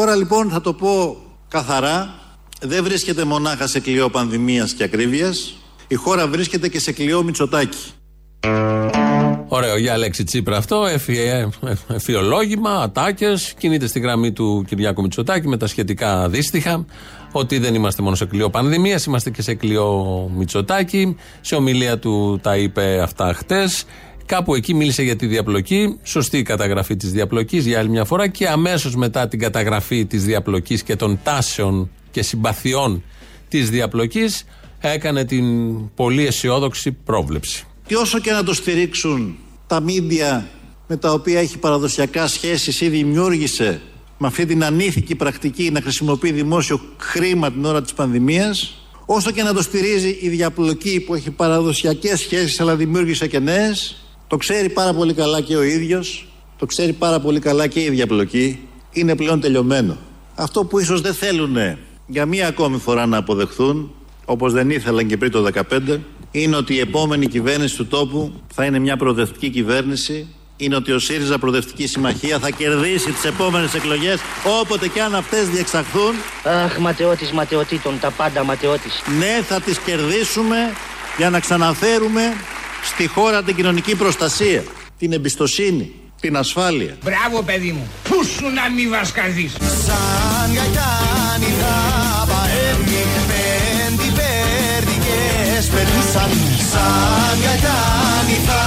χώρα 0.00 0.16
λοιπόν 0.16 0.50
θα 0.50 0.60
το 0.60 0.72
πω 0.72 1.16
καθαρά 1.48 2.14
δεν 2.60 2.84
βρίσκεται 2.84 3.24
μονάχα 3.24 3.66
σε 3.66 3.80
κλειό 3.80 4.10
πανδημίας 4.10 4.72
και 4.72 4.82
ακρίβειας 4.82 5.54
η 5.88 5.94
χώρα 5.94 6.26
βρίσκεται 6.28 6.68
και 6.68 6.80
σε 6.80 6.92
κλειό 6.92 7.22
Μητσοτάκη. 7.22 7.78
Ωραίο 9.48 9.76
για 9.76 9.96
λέξη 9.96 10.24
Τσίπρα 10.24 10.56
αυτό. 10.56 10.86
Εφη- 10.86 11.18
Εφιολόγημα, 11.88 12.70
ατάκες. 12.70 13.54
Κινείται 13.58 13.86
στη 13.86 14.00
γραμμή 14.00 14.32
του 14.32 14.64
Κυριάκου 14.68 15.02
Μητσοτάκη 15.02 15.48
με 15.48 15.56
τα 15.56 15.66
σχετικά 15.66 16.28
δύστιχα. 16.28 16.84
Ότι 17.32 17.58
δεν 17.58 17.74
είμαστε 17.74 18.02
μόνο 18.02 18.16
σε 18.16 18.24
κλειό 18.24 18.50
πανδημίας, 18.50 19.04
είμαστε 19.04 19.30
και 19.30 19.42
σε 19.42 19.54
κλειό 19.54 20.30
Μητσοτάκη. 20.36 21.16
Σε 21.40 21.54
ομιλία 21.54 21.98
του 21.98 22.38
τα 22.42 22.56
είπε 22.56 23.00
αυτά 23.02 23.34
χτες. 23.34 23.84
Κάπου 24.30 24.54
εκεί 24.54 24.74
μίλησε 24.74 25.02
για 25.02 25.16
τη 25.16 25.26
διαπλοκή. 25.26 25.98
Σωστή 26.02 26.38
η 26.38 26.42
καταγραφή 26.42 26.96
της 26.96 27.12
διαπλοκής 27.12 27.66
για 27.66 27.78
άλλη 27.78 27.88
μια 27.88 28.04
φορά. 28.04 28.28
Και 28.28 28.48
αμέσως 28.48 28.96
μετά 28.96 29.28
την 29.28 29.38
καταγραφή 29.38 30.06
της 30.06 30.24
διαπλοκής 30.24 30.82
και 30.82 30.96
των 30.96 31.20
τάσεων 31.22 31.90
και 32.10 32.22
συμπαθειών 32.22 33.02
της 33.48 33.70
διαπλοκής, 33.70 34.44
έκανε 34.80 35.24
την 35.24 35.44
πολύ 35.94 36.26
αισιόδοξη 36.26 36.92
πρόβλεψη. 36.92 37.64
Και 37.86 37.96
όσο 37.96 38.18
και 38.18 38.30
να 38.30 38.42
το 38.42 38.54
στηρίξουν 38.54 39.36
τα 39.66 39.80
μίντια 39.80 40.48
με 40.86 40.96
τα 40.96 41.12
οποία 41.12 41.40
έχει 41.40 41.58
παραδοσιακά 41.58 42.26
σχέσεις 42.26 42.80
ή 42.80 42.88
δημιούργησε 42.88 43.80
με 44.18 44.26
αυτή 44.26 44.46
την 44.46 44.64
ανήθικη 44.64 45.14
πρακτική 45.14 45.70
να 45.70 45.80
χρησιμοποιεί 45.80 46.32
δημόσιο 46.32 46.80
χρήμα 46.98 47.52
την 47.52 47.64
ώρα 47.64 47.82
της 47.82 47.92
πανδημίας 47.92 48.84
όσο 49.06 49.30
και 49.30 49.42
να 49.42 49.52
το 49.54 49.62
στηρίζει 49.62 50.18
η 50.20 50.28
διαπλοκή 50.28 51.00
που 51.00 51.14
έχει 51.14 51.30
παραδοσιακές 51.30 52.20
σχέσεις 52.20 52.60
αλλά 52.60 52.76
δημιούργησε 52.76 53.26
και 53.26 53.38
νέες 53.38 53.94
το 54.30 54.36
ξέρει 54.36 54.68
πάρα 54.68 54.92
πολύ 54.92 55.14
καλά 55.14 55.40
και 55.40 55.56
ο 55.56 55.62
ίδιος 55.62 56.26
το 56.58 56.66
ξέρει 56.66 56.92
πάρα 56.92 57.20
πολύ 57.20 57.40
καλά 57.40 57.66
και 57.66 57.80
η 57.80 57.88
διαπλοκή 57.88 58.68
είναι 58.92 59.16
πλέον 59.16 59.40
τελειωμένο 59.40 59.96
αυτό 60.34 60.64
που 60.64 60.78
ίσως 60.78 61.00
δεν 61.00 61.14
θέλουν 61.14 61.56
για 62.06 62.26
μία 62.26 62.46
ακόμη 62.48 62.78
φορά 62.78 63.06
να 63.06 63.16
αποδεχθούν 63.16 63.94
όπως 64.24 64.52
δεν 64.52 64.70
ήθελαν 64.70 65.06
και 65.06 65.16
πριν 65.16 65.30
το 65.30 65.48
2015, 65.70 65.98
είναι 66.30 66.56
ότι 66.56 66.74
η 66.74 66.78
επόμενη 66.78 67.26
κυβέρνηση 67.26 67.76
του 67.76 67.86
τόπου 67.86 68.32
θα 68.54 68.64
είναι 68.64 68.78
μια 68.78 68.96
προοδευτική 68.96 69.50
κυβέρνηση, 69.50 70.28
είναι 70.56 70.76
ότι 70.76 70.92
ο 70.92 70.98
ΣΥΡΙΖΑ 70.98 71.38
Προοδευτική 71.38 71.86
Συμμαχία 71.86 72.38
θα 72.38 72.50
κερδίσει 72.50 73.12
τις 73.12 73.24
επόμενες 73.24 73.74
εκλογές 73.74 74.20
όποτε 74.60 74.88
και 74.88 75.02
αν 75.02 75.14
αυτές 75.14 75.48
διεξαχθούν. 75.48 76.14
Αχ, 76.44 76.78
ματαιώτης 76.78 77.30
ματαιωτήτων, 77.32 78.00
τα 78.00 78.10
πάντα 78.10 78.44
ματαιώτης. 78.44 79.02
Ναι, 79.18 79.42
θα 79.42 79.60
τις 79.60 79.78
κερδίσουμε 79.78 80.56
για 81.16 81.30
να 81.30 81.40
ξαναφέρουμε 81.40 82.22
στη 82.82 83.06
χώρα 83.06 83.42
την 83.42 83.54
κοινωνική 83.54 83.96
προστασία, 83.96 84.64
την 84.98 85.12
εμπιστοσύνη, 85.12 85.94
την 86.20 86.36
ασφάλεια. 86.36 86.96
Μπράβο 87.02 87.42
παιδί 87.42 87.70
μου. 87.72 87.90
Πού 88.08 88.24
σου 88.24 88.44
να 88.54 88.70
μη 88.70 88.88
βασκαδείς. 88.88 89.52
Σαν 89.86 90.54
γαϊτάνι 90.54 91.50
θα 91.60 91.76
παένει 92.30 93.02
Πέντι 93.30 94.08
πέρδικες 94.18 95.66
πετούσαν 95.74 96.30
Σαν 96.72 97.40
γαϊτάνι 97.44 98.38
θα 98.46 98.62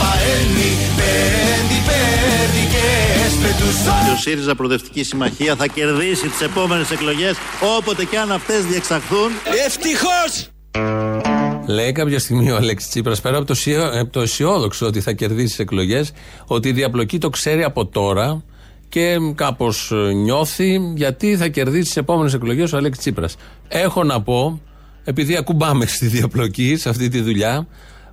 παένει 0.00 0.70
Πέντι 0.98 1.78
πέρδικες 1.88 3.32
πετούσαν 3.42 4.04
Και 4.04 4.10
ο 4.10 4.16
ΣΥΡΙΖΑ 4.16 4.54
Προοδευτική 4.54 5.04
Συμμαχία 5.04 5.56
θα 5.56 5.66
κερδίσει 5.66 6.28
τις 6.28 6.40
επόμενες 6.40 6.90
εκλογές 6.90 7.36
όποτε 7.78 8.04
και 8.04 8.18
αν 8.18 8.32
αυτές 8.32 8.64
διεξαχθούν. 8.64 9.30
Ευτυχώς! 9.66 11.33
Λέει 11.66 11.92
κάποια 11.92 12.18
στιγμή 12.18 12.50
ο 12.50 12.56
Αλέξης 12.56 12.90
Τσίπρας, 12.90 13.20
πέρα 13.20 13.36
από 13.36 13.46
το, 13.46 13.52
αισιο- 13.52 13.98
από 13.98 14.12
το 14.12 14.20
αισιόδοξο 14.20 14.86
ότι 14.86 15.00
θα 15.00 15.12
κερδίσεις 15.12 15.56
τι 15.56 15.62
εκλογές, 15.62 16.12
ότι 16.46 16.68
η 16.68 16.72
διαπλοκή 16.72 17.18
το 17.18 17.30
ξέρει 17.30 17.62
από 17.62 17.86
τώρα 17.86 18.42
και 18.88 19.16
κάπως 19.34 19.92
νιώθει 20.14 20.92
γιατί 20.94 21.36
θα 21.36 21.48
κερδίσεις 21.48 21.92
τι 21.92 22.00
επόμενες 22.00 22.34
εκλογές 22.34 22.72
ο 22.72 22.76
Αλέξης 22.76 23.02
Τσίπρας. 23.02 23.36
Έχω 23.68 24.04
να 24.04 24.22
πω, 24.22 24.60
επειδή 25.04 25.36
ακουμπάμε 25.36 25.86
στη 25.86 26.06
διαπλοκή, 26.06 26.76
σε 26.76 26.88
αυτή 26.88 27.08
τη 27.08 27.20
δουλειά, 27.20 27.66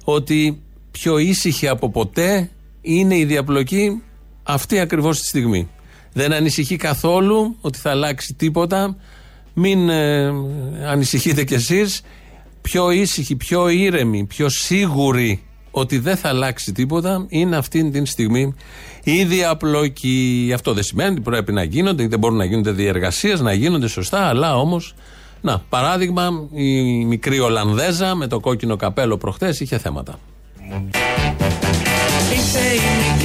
ότι 0.03 0.62
πιο 0.91 1.17
ήσυχη 1.17 1.67
από 1.67 1.89
ποτέ 1.89 2.50
είναι 2.81 3.17
η 3.17 3.25
διαπλοκή 3.25 4.01
αυτή 4.43 4.79
ακριβώς 4.79 5.20
τη 5.20 5.25
στιγμή. 5.25 5.70
Δεν 6.13 6.34
ανησυχεί 6.34 6.75
καθόλου 6.75 7.55
ότι 7.62 7.77
θα 7.77 7.89
αλλάξει 7.89 8.34
τίποτα. 8.34 8.98
Μην 9.53 9.89
ε, 9.89 10.25
ανησυχείτε 10.88 11.43
κι 11.43 11.53
εσείς 11.53 12.01
πιο 12.61 12.91
ήσυχοι, 12.91 13.35
πιο 13.35 13.69
ήρεμοι, 13.69 14.25
πιο 14.25 14.49
σίγουροι 14.49 15.43
ότι 15.71 15.97
δεν 15.97 16.17
θα 16.17 16.29
αλλάξει 16.29 16.71
τίποτα 16.71 17.25
είναι 17.29 17.55
αυτή 17.55 17.89
τη 17.89 18.05
στιγμή 18.05 18.55
η 19.03 19.23
διαπλοκή. 19.23 20.51
Αυτό 20.53 20.73
δεν 20.73 20.83
σημαίνει 20.83 21.11
ότι 21.11 21.21
πρέπει 21.21 21.53
να 21.53 21.63
γίνονται, 21.63 22.07
δεν 22.07 22.19
μπορούν 22.19 22.37
να 22.37 22.45
γίνονται 22.45 22.71
διεργασίες, 22.71 23.39
να 23.41 23.53
γίνονται 23.53 23.87
σωστά, 23.87 24.27
αλλά 24.27 24.57
όμως. 24.57 24.95
Να, 25.41 25.63
παράδειγμα, 25.69 26.47
η 26.53 27.05
μικρή 27.05 27.39
Ολλανδέζα 27.39 28.15
με 28.15 28.27
το 28.27 28.39
κόκκινο 28.39 28.75
καπέλο 28.75 29.17
προχθές 29.17 29.59
είχε 29.59 29.77
θέματα. 29.77 30.19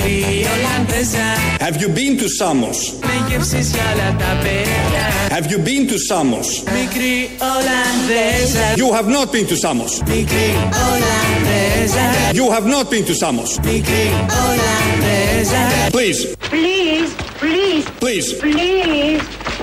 Είσαι 0.06 0.08
η 0.08 0.16
μικρή 0.16 0.46
Ολλανδέζα 0.54 1.28
Have 1.60 1.78
you 1.82 1.88
been 1.98 2.20
to 2.22 2.28
Samos? 2.40 2.78
Με 3.06 3.16
γεύσεις 3.30 3.70
για 3.72 3.82
όλα 3.94 4.16
τα 4.20 4.38
παιδιά 4.44 5.06
Have 5.38 5.46
you 5.52 5.58
been 5.68 5.84
to 5.92 5.98
Samos? 6.10 6.48
Μικρή 6.80 7.30
Ολλανδέζα 7.54 8.66
You 8.76 8.90
have 8.98 9.10
not 9.18 9.32
been 9.32 9.46
to 9.52 9.56
Samos. 9.66 9.92
Μικρή 10.16 10.50
Ολλανδέζα 10.90 12.06
You 12.34 12.48
have 12.56 12.66
not 12.76 12.86
been 12.92 13.04
to 13.10 13.14
Samos. 13.24 13.50
Μικρή 13.72 14.06
Ολλανδέζα 14.46 15.64
Please, 15.92 16.22
Please, 16.54 17.10
please, 17.42 17.86
please. 18.02 18.28
please, 18.46 19.22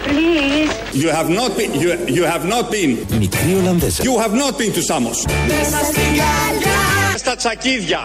please. 0.08 0.70
You 1.02 1.08
have 1.18 1.28
not 1.38 1.50
been. 1.58 1.70
You, 1.82 1.90
you 2.18 2.25
have 2.32 2.44
not 2.54 2.64
been. 2.75 2.90
Μικρή 3.18 3.54
Ολλανδέζα 3.60 4.02
You 4.02 4.14
have 4.25 4.34
not 4.42 4.52
been 4.60 4.72
to 4.78 4.82
Samos. 4.90 5.18
Μέσα 5.48 5.78
στην 5.84 6.10
καρδιά 6.20 6.80
Στα 7.16 7.37
τσακίδια. 7.37 8.04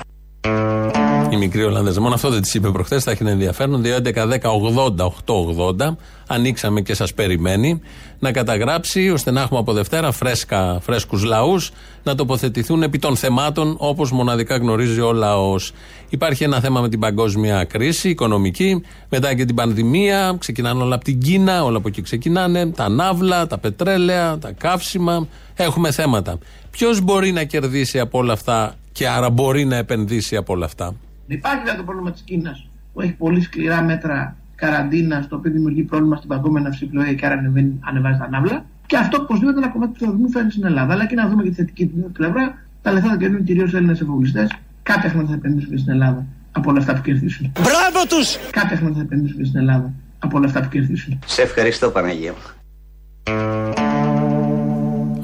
Η 1.38 1.40
μικρή 1.40 1.64
Ολλανδέζα. 1.64 2.00
Μόνο 2.00 2.14
αυτό 2.14 2.30
δεν 2.30 2.42
της 2.42 2.54
είπε 2.54 2.70
προχθές. 2.70 3.04
Θα 3.04 3.10
έχει 3.10 3.22
ένα 3.22 3.30
ενδιαφέρον. 3.30 3.82
2.11.10.80.880. 3.84 5.96
Ανοίξαμε 6.26 6.80
και 6.80 6.94
σας 6.94 7.14
περιμένει 7.14 7.80
να 8.18 8.32
καταγράψει 8.32 9.10
ώστε 9.10 9.30
να 9.30 9.40
έχουμε 9.40 9.58
από 9.58 9.72
Δευτέρα 9.72 10.12
φρέσκα, 10.12 10.78
φρέσκους 10.82 11.24
λαούς 11.24 11.70
να 12.02 12.14
τοποθετηθούν 12.14 12.82
επί 12.82 12.98
των 12.98 13.16
θεμάτων 13.16 13.76
όπως 13.78 14.12
μοναδικά 14.12 14.56
γνωρίζει 14.56 15.00
ο 15.00 15.12
λαός. 15.12 15.72
Υπάρχει 16.08 16.44
ένα 16.44 16.60
θέμα 16.60 16.80
με 16.80 16.88
την 16.88 17.00
παγκόσμια 17.00 17.64
κρίση 17.64 18.08
οικονομική, 18.08 18.82
μετά 19.08 19.34
και 19.34 19.44
την 19.44 19.54
πανδημία. 19.54 20.36
Ξεκινάνε 20.38 20.82
όλα 20.82 20.94
από 20.94 21.04
την 21.04 21.20
Κίνα, 21.20 21.64
όλα 21.64 21.76
από 21.76 21.88
εκεί 21.88 22.02
ξεκινάνε. 22.02 22.66
Τα 22.66 22.88
ναύλα, 22.88 23.46
τα 23.46 23.58
πετρέλαια, 23.58 24.38
τα 24.38 24.52
καύσιμα. 24.52 25.26
Έχουμε 25.54 25.90
θέματα. 25.90 26.38
Ποιος 26.70 27.00
μπορεί 27.00 27.32
να 27.32 27.44
κερδίσει 27.44 28.00
από 28.00 28.18
όλα 28.18 28.32
αυτά 28.32 28.74
και 28.92 29.08
άρα 29.08 29.30
μπορεί 29.30 29.64
να 29.64 29.76
επενδύσει 29.76 30.36
από 30.36 30.52
όλα 30.52 30.64
αυτά; 30.64 30.94
Υπάρχει 31.28 31.58
βέβαια 31.58 31.76
το 31.76 31.82
πρόβλημα 31.82 32.10
της 32.12 32.20
Κίνας 32.20 32.68
που 32.92 33.00
έχει 33.00 33.12
πολύ 33.12 33.40
σκληρά 33.40 33.82
μέτρα 33.82 34.36
καραντίνας, 34.54 35.28
το 35.28 35.36
οποίο 35.36 35.50
δημιουργεί 35.50 35.82
πρόβλημα 35.82 36.16
στην 36.16 36.28
παγκόσμια 36.28 36.60
ναυσιπλοεία 36.60 37.12
και 37.14 37.26
άρα 37.26 37.34
ανεβαίνει- 37.34 37.78
ανεβάζει 37.80 38.18
τα 38.18 38.28
ναύλα. 38.28 38.64
Και 38.86 38.96
αυτό 38.96 39.18
οπωσδήποτε 39.22 39.58
ένα 39.58 39.68
κομμάτι 39.68 39.92
του 39.92 39.98
θεωρητικού 39.98 40.30
φέρνει 40.30 40.50
στην 40.50 40.64
Ελλάδα. 40.64 40.92
Αλλά 40.92 41.06
και 41.06 41.14
να 41.14 41.28
δούμε 41.28 41.42
και 41.42 41.48
τη 41.48 41.54
θετική 41.54 41.86
πλευρά. 42.12 42.58
Τα 42.82 42.92
λεφτά 42.92 43.08
θα 43.08 43.16
κερδίζουν 43.16 43.44
κυρίως 43.44 43.74
Έλληνες 43.74 44.00
εφοπλιστές. 44.00 44.52
Κάποια 44.82 45.08
χρήματα 45.08 45.28
θα 45.28 45.34
επενδύσουν 45.34 45.70
και 45.70 45.76
στην 45.76 45.92
Ελλάδα 45.92 46.26
από 46.52 46.70
όλα 46.70 46.78
αυτά 46.78 46.92
που 46.94 47.00
κερδίσουν. 47.00 47.52
Μπράβο 47.60 48.06
τους! 48.08 48.36
Κάποια 48.50 48.76
χρήματα 48.76 48.96
θα 48.96 49.02
επενδύσουν 49.02 49.38
και 49.38 49.44
στην 49.44 49.58
Ελλάδα 49.60 49.92
από 50.18 50.36
όλα 50.38 50.46
αυτά 50.46 50.60
που 50.62 50.68
κερδίσουν. 50.68 51.18
Σε 51.26 51.42
ευχαριστώ 51.42 51.90
Παναγία 51.90 52.32
μου. 52.32 52.38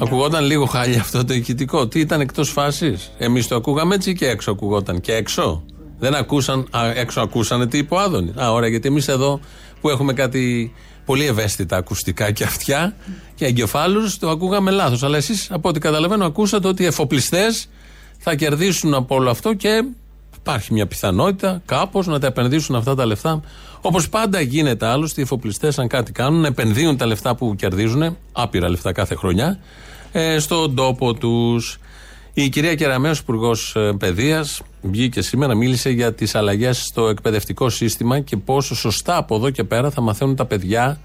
Ακουγόταν 0.02 0.44
λίγο 0.44 0.64
χάλια 0.64 1.00
αυτό 1.00 1.24
το 1.24 1.34
ηχητικό. 1.34 1.88
Τι 1.88 2.00
ήταν 2.00 2.20
εκτός 2.20 2.50
φάσης; 2.50 3.10
Εμείς 3.18 3.46
το 3.48 3.56
ακούγαμε 3.56 3.94
έτσι 3.94 4.14
και 4.14 4.28
έξω 4.28 4.50
ακουγόταν. 4.50 5.00
Και 5.00 5.12
έξω; 5.12 5.64
Δεν 5.98 6.14
ακούσαν. 6.14 6.66
Α, 6.70 6.90
έξω 6.94 7.20
ακούσανε 7.20 7.66
τι 7.66 7.78
είπε 7.78 7.94
ο 7.94 7.98
Άδωνης. 7.98 8.36
Α, 8.36 8.52
ωραία, 8.52 8.68
γιατί 8.68 8.88
εμείς 8.88 9.08
εδώ 9.08 9.40
που 9.80 9.88
έχουμε 9.90 10.12
κάτι 10.12 10.72
πολύ 11.04 11.26
ευαίσθητα 11.26 11.76
ακουστικά 11.76 12.30
και 12.30 12.44
αυτιά 12.44 12.94
και 13.34 13.44
εγκεφάλους, 13.44 14.18
το 14.18 14.30
ακούγαμε 14.30 14.70
λάθος. 14.70 15.02
Αλλά 15.02 15.16
εσείς, 15.16 15.50
από 15.50 15.68
ό,τι 15.68 15.80
καταλαβαίνω, 15.80 16.24
ακούσατε 16.24 16.68
ότι 16.68 16.82
οι 16.82 16.86
εφοπλιστές 16.86 17.68
θα 18.18 18.34
κερδίσουν 18.34 18.94
από 18.94 19.14
όλο 19.14 19.30
αυτό 19.30 19.54
και 19.54 19.84
υπάρχει 20.36 20.72
μια 20.72 20.86
πιθανότητα 20.86 21.62
κάπως 21.66 22.06
να 22.06 22.18
τα 22.18 22.26
επενδύσουν 22.26 22.74
αυτά 22.74 22.94
τα 22.94 23.06
λεφτά. 23.06 23.40
Όπως 23.80 24.08
πάντα 24.08 24.40
γίνεται 24.40 24.86
άλλωστε, 24.86 25.20
οι 25.20 25.24
εφοπλιστές, 25.24 25.78
αν 25.78 25.88
κάτι 25.88 26.12
κάνουν, 26.12 26.44
επενδύουν 26.44 26.96
τα 26.96 27.06
λεφτά 27.06 27.34
που 27.34 27.54
κερδίζουν, 27.56 28.16
άπειρα 28.32 28.68
λεφτά 28.68 28.92
κάθε 28.92 29.14
χρονιά, 29.14 29.58
ε, 30.12 30.38
στον 30.38 30.74
τόπο 30.74 31.14
τους. 31.14 31.78
Η 32.36 32.48
κυρία 32.48 32.74
Κεραμέως, 32.74 33.18
Υπουργός 33.18 33.76
Παιδείας, 33.98 34.62
βγήκε 34.82 35.22
σήμερα, 35.22 35.54
μίλησε 35.54 35.90
για 35.90 36.14
τις 36.14 36.34
αλλαγές 36.34 36.84
στο 36.84 37.08
εκπαιδευτικό 37.08 37.68
σύστημα 37.68 38.20
και 38.20 38.36
πόσο 38.36 38.74
σωστά 38.74 39.16
από 39.16 39.36
εδώ 39.36 39.50
και 39.50 39.64
πέρα 39.64 39.90
θα 39.90 40.00
μαθαίνουν 40.00 40.36
τα 40.36 40.44
παιδιά, 40.44 41.00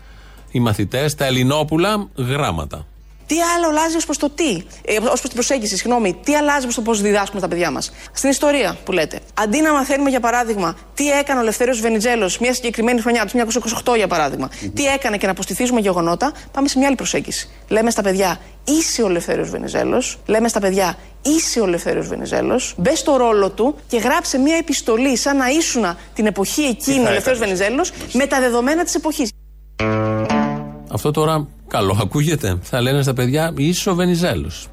οι 0.52 0.60
μαθητές, 0.60 1.16
τα 1.16 1.26
Ελληνόπουλα 1.26 2.08
γράμματα. 2.16 2.86
Τι 3.30 3.36
άλλο 3.56 3.68
αλλάζει 3.68 3.96
ως 3.96 4.06
προς 4.06 4.18
το 4.18 4.30
τι, 4.30 4.64
ε, 4.86 4.96
ως 4.96 5.02
προς 5.02 5.22
την 5.22 5.34
προσέγγιση, 5.34 5.78
συγγνώμη, 5.78 6.20
τι 6.24 6.36
αλλάζει 6.36 6.66
προ 6.66 6.76
το 6.76 6.82
πώς 6.82 7.02
διδάσκουμε 7.02 7.40
στα 7.40 7.48
παιδιά 7.48 7.72
μας; 7.72 7.92
Στην 8.12 8.30
ιστορία 8.30 8.78
που 8.84 8.92
λέτε. 8.92 9.20
Αντί 9.34 9.62
να 9.62 9.74
μαθαίνουμε, 9.74 10.10
για 10.10 10.20
παράδειγμα, 10.20 10.78
τι 10.94 11.12
έκανε 11.12 11.40
ο 11.40 11.42
Ελευθέριο 11.42 11.76
Βενιζέλος 11.76 12.40
μια 12.40 12.54
συγκεκριμένη 12.54 13.02
χρονιά, 13.02 13.26
το 13.26 13.32
1928 13.92 13.96
για 13.96 14.08
παράδειγμα, 14.08 14.50
τι 14.74 14.86
έκανε 14.86 15.18
και 15.18 15.26
να 15.26 15.32
αποστηθήσουμε 15.32 15.80
γεγονότα, 15.80 16.32
πάμε 16.52 16.68
σε 16.68 16.78
μια 16.78 16.88
άλλη 16.88 16.96
προσέγγιση. 16.96 17.50
Λέμε 17.68 17.90
στα 17.90 18.02
παιδιά, 18.02 18.40
είσαι 18.64 19.02
ο 19.02 19.08
Ελευθέριο 19.08 19.46
Βενιζέλος, 19.46 20.20
λέμε 20.26 20.48
στα 20.48 20.60
παιδιά, 20.60 20.98
είσαι 21.22 21.60
ο 21.60 21.66
Ελευθέριο 21.66 22.04
Βενιζέλος, 22.04 22.74
μπε 22.78 22.96
στο 22.96 23.16
ρόλο 23.18 23.50
του 23.50 23.76
και 23.88 23.98
γράψε 23.98 24.38
μια 24.38 24.56
επιστολή 24.56 25.18
σαν 25.18 25.38
να 25.38 25.50
ήσουν 25.50 25.98
την 26.14 26.26
εποχή 26.26 26.62
εκείνη 26.62 27.06
ο 27.06 27.10
Ελευθέριο 27.10 27.40
Βενιζέλος 27.40 27.92
με 28.14 28.26
τα 28.26 28.40
δεδομένα 28.40 28.84
της 28.84 28.96
εποχής. 28.96 29.30
Αυτό 30.92 31.12
τώρα 31.12 31.48
καλό 31.70 31.98
ακούγεται. 32.02 32.58
Θα 32.62 32.82
λένε 32.82 33.02
στα 33.02 33.14
παιδιά, 33.14 33.54
είσαι 33.58 33.90
ο 33.90 33.96
Βενιζέλος. 33.96 34.68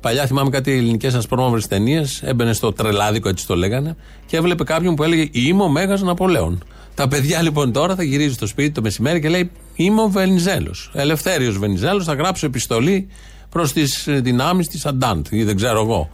Παλιά 0.00 0.26
θυμάμαι 0.26 0.50
κάτι 0.50 0.72
ελληνικές 0.72 1.14
ασπρόμαυρες 1.14 1.66
ταινίες. 1.66 2.22
Έμπαινε 2.22 2.52
στο 2.52 2.72
τρελάδικο, 2.72 3.28
έτσι 3.28 3.46
το 3.46 3.56
λέγανε, 3.56 3.96
και 4.26 4.36
έβλεπε 4.36 4.64
κάποιον 4.64 4.94
που 4.94 5.02
έλεγε 5.02 5.28
Είμαι 5.32 5.62
ο 5.62 5.68
Μέγας 5.68 6.02
Ναπολέον. 6.02 6.64
Τα 6.94 7.08
παιδιά 7.08 7.42
λοιπόν 7.42 7.72
τώρα 7.72 7.94
θα 7.94 8.02
γυρίζει 8.02 8.34
στο 8.34 8.46
σπίτι 8.46 8.70
το 8.70 8.80
μεσημέρι 8.82 9.20
και 9.20 9.28
λέει 9.28 9.50
Είμαι 9.74 10.02
ο 10.02 10.08
Βενιζέλος. 10.08 10.90
Ελευθέριος 10.94 11.58
Βενιζέλος, 11.58 12.04
θα 12.04 12.14
γράψω 12.14 12.46
επιστολή 12.46 13.08
προς 13.48 13.72
τις 13.72 14.08
δυνάμεις 14.08 14.68
της 14.68 14.86
Αντάντ 14.86 15.26
ή 15.30 15.44
δεν 15.44 15.56
ξέρω 15.56 15.80
εγώ. 15.80 16.10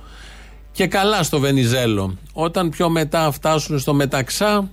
Και 0.73 0.87
καλά 0.87 1.23
στο 1.23 1.39
Βενιζέλο. 1.39 2.19
Όταν 2.33 2.69
πιο 2.69 2.89
μετά 2.89 3.31
φτάσουν 3.31 3.79
στο 3.79 3.95
μεταξά, 3.95 4.71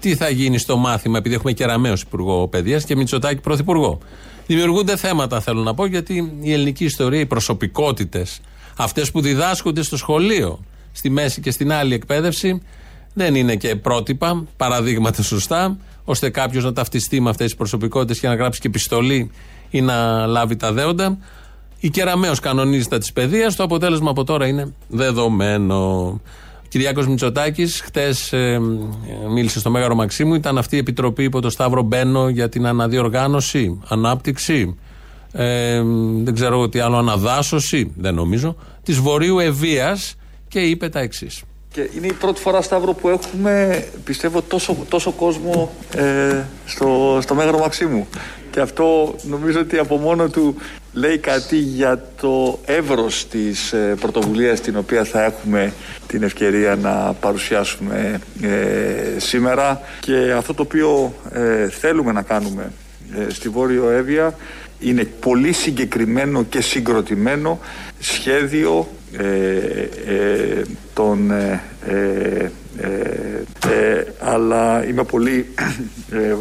τι 0.00 0.14
θα 0.14 0.28
γίνει 0.28 0.58
στο 0.58 0.76
μάθημα, 0.76 1.18
επειδή 1.18 1.34
έχουμε 1.34 1.52
και 1.52 1.64
Ραμαίο 1.64 1.94
Υπουργό 2.06 2.48
Παιδεία 2.48 2.78
και 2.78 2.96
Μητσοτάκη 2.96 3.40
Πρωθυπουργό. 3.40 3.98
Δημιουργούνται 4.46 4.96
θέματα, 4.96 5.40
θέλω 5.40 5.62
να 5.62 5.74
πω, 5.74 5.86
γιατί 5.86 6.32
η 6.40 6.52
ελληνική 6.52 6.84
ιστορία, 6.84 7.20
οι 7.20 7.26
προσωπικότητες, 7.26 8.40
αυτές 8.76 9.10
που 9.10 9.20
διδάσκονται 9.20 9.82
στο 9.82 9.96
σχολείο, 9.96 10.60
στη 10.92 11.10
μέση 11.10 11.40
και 11.40 11.50
στην 11.50 11.72
άλλη 11.72 11.94
εκπαίδευση, 11.94 12.62
δεν 13.14 13.34
είναι 13.34 13.56
και 13.56 13.76
πρότυπα, 13.76 14.44
παραδείγματα 14.56 15.22
σωστά, 15.22 15.76
ώστε 16.04 16.30
κάποιος 16.30 16.64
να 16.64 16.72
ταυτιστεί 16.72 17.20
με 17.20 17.30
αυτές 17.30 17.46
τις 17.46 17.56
προσωπικότητες 17.56 18.18
και 18.18 18.28
να 18.28 18.34
γράψει 18.34 18.60
και 18.60 18.68
επιστολή 18.68 19.30
ή 19.70 19.80
να 19.80 20.26
λάβει 20.26 20.56
τα 20.56 20.72
δέοντα. 20.72 21.18
Η 21.80 21.90
Κεραμαίο 21.90 22.32
κανονίζει 22.42 22.88
τα 22.88 22.98
της 22.98 23.12
παιδείας. 23.12 23.56
Το 23.56 23.62
αποτέλεσμα 23.62 24.10
από 24.10 24.24
τώρα 24.24 24.46
είναι 24.46 24.72
δεδομένο. 24.88 26.20
Κυριάκος 26.74 27.06
Μητσοτάκης, 27.06 27.80
χτες 27.80 28.32
μίλησε 29.30 29.58
στο 29.58 29.70
Μέγαρο 29.70 29.94
Μαξίμου. 29.94 30.34
Ήταν 30.34 30.58
αυτή 30.58 30.76
η 30.76 30.78
επιτροπή 30.78 31.22
υπό 31.22 31.40
το 31.40 31.50
Σταύρο 31.50 31.82
Μπένο 31.82 32.28
για 32.28 32.48
την 32.48 32.66
αναδιοργάνωση, 32.66 33.80
ανάπτυξη. 33.88 34.76
Ε, 35.32 35.82
δεν 36.22 36.34
ξέρω 36.34 36.54
εγώ 36.54 36.68
τι 36.68 36.78
άλλο, 36.78 36.96
αναδάσωση, 36.96 37.92
δεν 37.96 38.14
νομίζω, 38.14 38.56
της 38.82 38.98
Βορείου 38.98 39.38
Ευεία 39.38 39.98
και 40.48 40.60
είπε 40.60 40.88
τα 40.88 41.00
εξής. 41.00 41.42
Και 41.72 41.90
είναι 41.96 42.06
η 42.06 42.12
πρώτη 42.12 42.40
φορά, 42.40 42.62
Σταύρο, 42.62 42.92
που 42.92 43.08
έχουμε, 43.08 43.84
πιστεύω, 44.04 44.42
τόσο, 44.42 44.76
τόσο 44.88 45.10
κόσμο 45.10 45.72
ε, 45.94 46.42
στο, 46.66 47.18
στο 47.22 47.34
Μέγαρο 47.34 47.58
Μαξίμου. 47.58 48.06
Και 48.54 48.60
αυτό 48.60 49.14
νομίζω 49.22 49.60
ότι 49.60 49.78
από 49.78 49.96
μόνο 49.96 50.28
του 50.28 50.56
λέει 50.92 51.18
κάτι 51.18 51.56
για 51.56 52.04
το 52.20 52.58
εύρος 52.64 53.28
της 53.28 53.72
ε, 53.72 53.94
πρωτοβουλίας 54.00 54.60
την 54.60 54.76
οποία 54.76 55.04
θα 55.04 55.24
έχουμε 55.24 55.72
την 56.06 56.22
ευκαιρία 56.22 56.76
να 56.76 57.12
παρουσιάσουμε 57.20 58.20
ε, 58.42 59.18
σήμερα. 59.18 59.80
Και 60.00 60.32
αυτό 60.36 60.54
το 60.54 60.62
οποίο 60.62 61.14
ε, 61.32 61.68
θέλουμε 61.68 62.12
να 62.12 62.22
κάνουμε 62.22 62.72
ε, 63.18 63.32
στη 63.32 63.48
Βόρειο 63.48 63.90
Εύβοια 63.90 64.34
είναι 64.80 65.04
πολύ 65.04 65.52
συγκεκριμένο 65.52 66.44
και 66.44 66.60
συγκροτημένο 66.60 67.60
σχέδιο 67.98 68.88
ε, 69.18 69.24
ε, 70.12 70.62
των 70.94 71.32
ε, 73.70 73.74
ε, 73.74 73.98
ε, 73.98 74.06
αλλά 74.20 74.86
είμαι 74.86 75.04
πολύ 75.04 75.54
ε, 76.12 76.16
ε, 76.18 76.34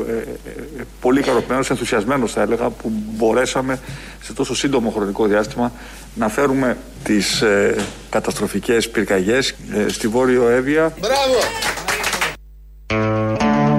πολύ 1.02 1.20
ικανοποιημένος, 1.20 1.70
ενθουσιασμένος 1.70 2.32
θα 2.32 2.42
έλεγα 2.42 2.70
που 2.70 2.92
μπορέσαμε 3.18 3.80
σε 4.22 4.34
τόσο 4.34 4.56
σύντομο 4.56 4.90
χρονικό 4.90 5.26
διάστημα 5.26 5.72
να 6.16 6.30
φέρουμε 6.30 6.78
τις 7.04 7.42
ε, 7.42 7.76
καταστροφικές 8.10 8.90
πυρκαγιές 8.90 9.56
ε, 9.74 9.88
στη 9.88 10.08
Βόρειο 10.08 10.50
Εύβοια 10.50 10.94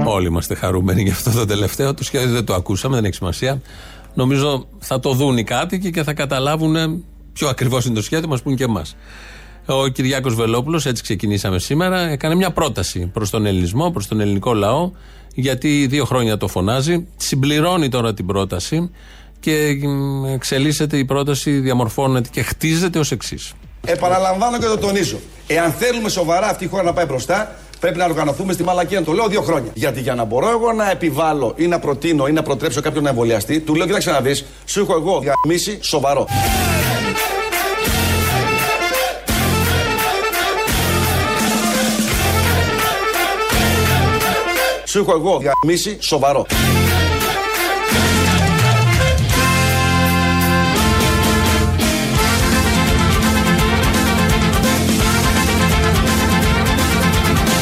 Όλοι 0.04 0.26
είμαστε 0.26 0.54
χαρούμενοι 0.54 1.02
για 1.02 1.12
αυτό 1.12 1.30
το 1.30 1.44
τελευταίο. 1.44 1.94
Το 1.94 2.04
σχέδιο 2.04 2.32
δεν 2.32 2.44
το 2.44 2.54
ακούσαμε, 2.54 2.94
δεν 2.94 3.04
έχει 3.04 3.14
σημασία. 3.14 3.60
Νομίζω 4.14 4.68
θα 4.78 5.00
το 5.00 5.12
δουν 5.12 5.36
οι 5.36 5.44
κάτοικοι 5.44 5.90
και 5.90 6.02
θα 6.02 6.12
καταλάβουν 6.12 7.04
ποιο 7.32 7.48
ακριβώς 7.48 7.84
είναι 7.84 7.94
το 7.94 8.02
σχέδιο, 8.02 8.28
μας 8.28 8.42
πούν 8.42 8.56
και 8.56 8.64
εμάς. 8.64 8.96
Ο 9.66 9.86
Κυριάκος 9.88 10.34
Βελόπουλος, 10.34 10.86
έτσι 10.86 11.02
ξεκινήσαμε 11.02 11.58
σήμερα, 11.58 12.00
έκανε 12.00 12.34
μια 12.34 12.50
πρόταση 12.50 13.10
προς 13.12 13.30
τον 13.30 13.46
ελληνισμό, 13.46 13.90
προς 13.90 14.08
τον 14.08 14.20
ελληνικό 14.20 14.54
λαό, 14.54 14.90
γιατί 15.34 15.86
δύο 15.86 16.04
χρόνια 16.04 16.36
το 16.36 16.48
φωνάζει. 16.48 17.06
Συμπληρώνει 17.16 17.88
τώρα 17.88 18.14
την 18.14 18.26
πρόταση 18.26 18.90
και 19.40 19.78
μ, 19.86 20.26
εξελίσσεται 20.26 20.98
η 20.98 21.04
πρόταση, 21.04 21.50
διαμορφώνεται 21.50 22.28
και 22.32 22.42
χτίζεται 22.42 22.98
ως 22.98 23.10
εξής. 23.10 23.52
Επαναλαμβάνω 23.86 24.58
και 24.58 24.66
το 24.66 24.78
τονίζω. 24.78 25.18
Εάν 25.46 25.72
θέλουμε 25.72 26.08
σοβαρά 26.08 26.46
αυτή 26.46 26.64
η 26.64 26.68
χώρα 26.68 26.82
να 26.82 26.92
πάει 26.92 27.04
μπροστά, 27.04 27.56
πρέπει 27.80 27.98
να 27.98 28.04
οργανωθούμε 28.04 28.52
στη 28.52 28.62
μαλακία. 28.62 29.02
Το 29.02 29.12
λέω 29.12 29.28
δύο 29.28 29.42
χρόνια. 29.42 29.70
Γιατί 29.74 30.00
για 30.00 30.14
να 30.14 30.24
μπορώ 30.24 30.50
εγώ 30.50 30.72
να 30.72 30.90
επιβάλλω 30.90 31.54
ή 31.56 31.66
να 31.66 31.78
προτείνω 31.78 32.26
ή 32.26 32.32
να 32.32 32.42
προτρέψω 32.42 32.80
κάποιον 32.80 33.02
να 33.02 33.08
εμβολιαστεί, 33.08 33.60
του 33.60 33.74
λέω: 33.74 33.86
Κοιτάξτε 33.86 34.10
να 34.10 34.20
δεις, 34.20 34.44
σου 34.64 34.80
έχω 34.80 34.94
εγώ 34.94 35.20
διαμίσει 35.20 35.78
σοβαρό. 35.80 36.26
Σου 44.94 45.00
έχω 45.00 45.12
εγώ 45.12 45.38
διαμίσει 45.38 45.96
σοβαρό. 46.00 46.46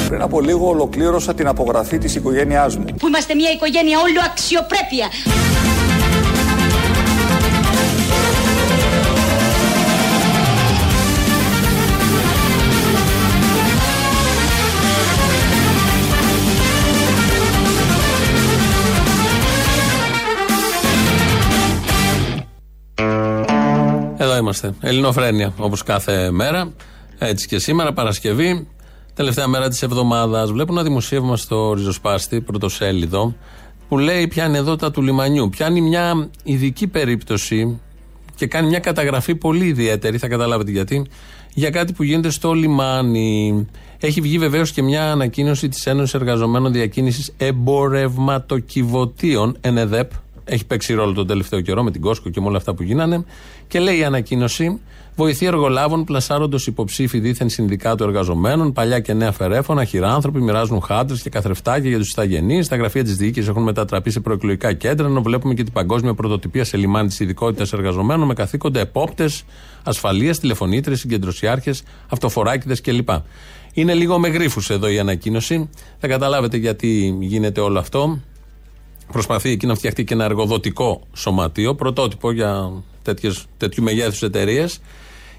Πριν 0.09 0.23
από 0.23 0.41
λίγο 0.41 0.69
ολοκλήρωσα 0.69 1.35
την 1.35 1.47
απογραφή 1.47 1.99
της 1.99 2.15
οικογένειάς 2.15 2.77
μου 2.77 2.85
Που 2.99 3.07
είμαστε 3.07 3.35
μια 3.35 3.51
οικογένεια 3.51 3.99
όλο 3.99 4.21
αξιοπρέπεια. 4.25 5.09
Εδώ 24.23 24.37
είμαστε. 24.37 24.75
Ελληνοφρένια, 24.81 25.53
όπως 25.59 25.83
κάθε 25.83 26.31
μέρα. 26.31 26.73
Έτσι 27.19 27.47
και 27.47 27.59
σήμερα, 27.59 27.93
Παρασκευή, 27.93 28.67
τελευταία 29.15 29.49
μέρα 29.49 29.69
της 29.69 29.83
εβδομάδας. 29.83 30.51
Βλέπω 30.51 30.73
ένα 30.73 30.83
δημοσίευμα 30.83 31.37
στο 31.37 31.73
Ριζοσπάστη, 31.73 32.41
πρωτοσέλιδο, 32.41 33.35
που 33.89 33.99
λέει 33.99 34.29
πιάνει 34.29 34.57
εδώ 34.57 34.77
τα 34.77 34.91
του 34.91 35.03
λιμανιού. 35.03 35.49
Πιάνει 35.49 35.81
μια 35.81 36.31
ειδική 36.43 36.87
περίπτωση 36.87 37.81
και 38.35 38.47
κάνει 38.47 38.69
μια 38.69 38.79
καταγραφή 38.79 39.35
πολύ 39.35 39.65
ιδιαίτερη, 39.65 40.19
θα 40.19 40.29
καταλάβετε 40.29 40.71
γιατί, 40.71 41.07
για 41.55 41.71
κάτι 41.71 41.93
που 41.93 42.03
γίνεται 42.03 42.31
στο 42.31 42.53
λιμάνι. 42.53 43.67
Έχει 44.01 44.21
βγει 44.21 44.39
βεβαίως 44.39 44.73
και 44.73 44.83
μια 44.83 45.11
ανακοίνωση 45.11 45.69
της 45.69 45.87
Ένωσης 45.87 46.15
Εργαζομένων 46.15 46.73
Διακίνησης 46.73 47.33
Εμπορευματοκιβωτίων, 47.37 49.57
ΕΝΕΔΕΠ. 49.61 50.11
Έχει 50.45 50.67
παίξει 50.67 50.95
ρόλο 50.95 51.13
τον 51.13 51.27
τελευταίο 51.27 51.61
καιρό 51.61 51.83
με 51.83 51.91
την 51.91 52.01
Κόσκο 52.01 52.31
και 52.31 52.41
με 52.41 52.47
όλα 52.47 52.57
αυτά 52.57 52.75
που 52.75 52.83
γίνανε. 52.83 53.25
Και 53.69 53.79
λέει 53.79 53.99
η 53.99 54.05
ανακοίνωση: 54.05 54.81
Βοηθή 55.17 55.47
εργολάβων 55.47 56.05
πλασάροντος 56.05 56.67
υποψήφοι 56.67 57.19
δίθεν 57.19 57.49
συνδικάτου 57.49 58.05
εργαζομένων, 58.05 58.73
παλιά 58.73 59.01
και 59.01 59.13
νέα 59.13 59.33
φερέφωνα, 59.33 59.85
χειράνθρωποι, 59.85 60.41
μοιράζουν 60.41 60.81
χάντρε 60.81 61.17
και 61.17 61.31
καθρεφτάκια 61.31 61.89
για 61.89 61.99
τους 61.99 62.11
Ιθαγενεί. 62.11 62.67
Τα 62.67 62.77
γραφεία 62.77 63.05
της 63.05 63.17
διοίκησης 63.17 63.49
έχουν 63.49 63.63
μετατραπεί 63.63 64.11
σε 64.11 64.21
προεκλογικά 64.21 64.73
κέντρα, 64.73 65.07
ενώ 65.07 65.23
βλέπουμε 65.23 65.55
και 65.55 65.63
την 65.63 65.73
παγκόσμια 65.73 66.15
πρωτοτυπία 66.15 66.65
σε 66.65 66.77
λιμάνι 66.77 67.09
της 67.09 67.21
ειδικότητας 67.21 67.73
εργαζομένων 67.73 68.27
με 68.27 68.35
καθήκοντα 68.35 68.81
επόπτες, 68.81 69.45
ασφαλείας, 69.83 70.39
τηλεφωνήτρες, 70.39 71.01
συγκεντρωσιάρχες, 71.01 71.83
αυτοφοράκιδε 72.09 72.77
κλπ. 72.83 73.09
Είναι 73.73 73.95
λίγο 73.95 74.19
με 74.19 74.29
γρήφου 74.29 74.61
εδώ 74.69 74.89
η 74.89 74.99
ανακοίνωση. 74.99 75.69
Θα 75.99 76.09
καταλάβετε 76.09 76.57
γιατί 76.57 77.17
γίνεται 77.21 77.61
όλο 77.61 77.79
αυτό. 77.79 78.21
Προσπαθεί 79.13 79.51
εκεί 79.51 79.67
να 79.67 79.75
φτιαχτεί 79.75 80.05
και 80.05 80.15
ένα 80.15 80.25
εργοδοτικό 80.25 81.01
σωματείο, 81.13 81.75
πρωτότυπο 81.75 82.33
για 82.33 82.73
τέτοιες, 83.03 83.45
τέτοιου 83.57 83.83
μεγέθους 83.83 84.23
εταιρείες. 84.23 84.81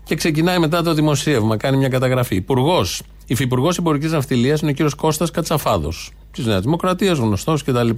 Και 0.03 0.15
ξεκινάει 0.15 0.59
μετά 0.59 0.83
το 0.83 0.93
δημοσίευμα, 0.93 1.57
κάνει 1.57 1.77
μια 1.77 1.89
καταγραφή. 1.89 2.35
Υπουργός, 2.35 3.01
υφυπουργός 3.25 3.77
Εμπορικής 3.77 4.11
Ναυτιλίας 4.11 4.61
είναι 4.61 4.71
ο 4.71 4.73
κύριος 4.73 4.93
Κώστας 4.93 5.31
Κατσαφάδος, 5.31 6.11
της 6.31 6.45
Νέας 6.45 6.61
Δημοκρατίας, 6.61 7.17
γνωστός 7.17 7.63
κτλ. 7.63 7.89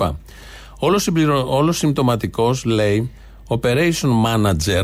Όλος, 0.79 1.03
συμπληρω... 1.03 1.55
όλος 1.55 1.77
συμπτωματικός 1.77 2.65
λέει 2.65 3.11
Operation 3.47 4.09
Manager 4.25 4.83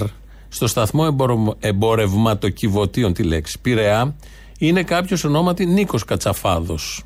στο 0.49 0.67
σταθμό 0.67 1.03
εμπορο... 1.07 1.55
εμπορευματοκιβωτίων, 1.59 3.13
τη 3.13 3.23
λέξη, 3.23 3.59
Πειραιά, 3.61 4.15
είναι 4.57 4.83
κάποιος 4.83 5.23
ονόματι 5.23 5.65
Νίκος 5.65 6.05
Κατσαφάδος. 6.05 7.03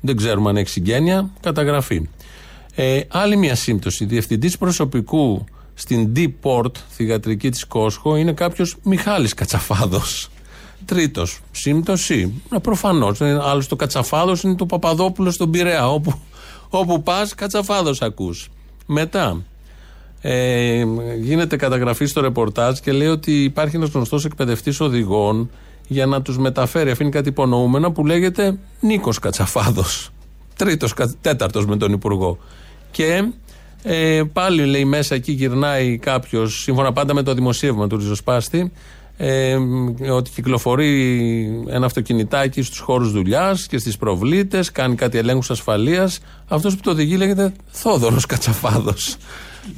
Δεν 0.00 0.16
ξέρουμε 0.16 0.50
αν 0.50 0.56
έχει 0.56 0.68
συγγένεια, 0.68 1.30
καταγραφή. 1.40 2.08
Ε, 2.82 3.00
άλλη 3.08 3.36
μια 3.36 3.54
σύμπτωση. 3.54 4.04
Διευθυντής 4.04 4.58
προσωπικού 4.58 5.44
στην 5.74 6.12
D-Port, 6.16 6.72
θηγατρική 6.88 7.50
της 7.50 7.64
Κόσχο, 7.66 8.16
είναι 8.16 8.32
κάποιος 8.32 8.76
Μιχάλης 8.82 9.34
Κατσαφάδος. 9.34 10.28
Τρίτος. 10.84 11.40
Σύμπτωση. 11.50 12.42
Προφανώς. 12.62 13.20
Άλλος 13.20 13.66
το 13.66 13.76
Κατσαφάδος 13.76 14.42
είναι 14.42 14.54
το 14.54 14.66
Παπαδόπουλο 14.66 15.30
στον 15.30 15.50
Πειραιά. 15.50 15.88
Όπου, 15.88 16.12
όπου 16.68 17.02
πας, 17.02 17.34
Κατσαφάδος 17.34 18.02
ακούς. 18.02 18.48
Μετά. 18.86 19.42
Ε, 20.20 20.84
γίνεται 21.20 21.56
καταγραφή 21.56 22.04
στο 22.04 22.20
ρεπορτάζ 22.20 22.78
και 22.78 22.92
λέει 22.92 23.08
ότι 23.08 23.44
υπάρχει 23.44 23.76
ένας 23.76 23.88
γνωστός 23.88 24.24
εκπαιδευτής 24.24 24.80
οδηγών 24.80 25.50
για 25.88 26.06
να 26.06 26.22
τους 26.22 26.38
μεταφέρει. 26.38 26.90
Αφήνει 26.90 27.10
κάτι 27.10 27.28
υπονοούμενα 27.28 27.92
που 27.92 28.06
λέγεται 28.06 28.58
Νίκος 28.80 29.18
Κατσαφάδος. 29.18 30.10
Τρίτος, 30.56 30.94
τέταρτος 31.20 31.66
με 31.66 31.76
τον 31.76 31.92
Υπουργό. 31.92 32.38
Και 32.90 33.24
ε, 33.82 34.22
πάλι 34.32 34.64
λέει 34.64 34.84
μέσα 34.84 35.14
εκεί 35.14 35.32
γυρνάει 35.32 35.98
κάποιος, 35.98 36.62
σύμφωνα 36.62 36.92
πάντα 36.92 37.14
με 37.14 37.22
το 37.22 37.34
δημοσίευμα 37.34 37.86
του 37.86 37.96
Ριζοσπάστη, 37.96 38.72
ε, 39.16 39.56
ότι 40.10 40.30
κυκλοφορεί 40.30 41.64
ένα 41.68 41.86
αυτοκινητάκι 41.86 42.62
στους 42.62 42.78
χώρους 42.78 43.12
δουλειάς 43.12 43.66
και 43.66 43.78
στις 43.78 43.96
προβλήτες, 43.96 44.72
κάνει 44.72 44.94
κάτι 44.94 45.18
ελέγχους 45.18 45.50
ασφαλείας. 45.50 46.18
Αυτός 46.48 46.74
που 46.76 46.80
το 46.82 46.90
οδηγεί 46.90 47.16
λέγεται 47.16 47.52
Θόδωρος 47.70 48.26
Κατσαφάδος. 48.26 49.16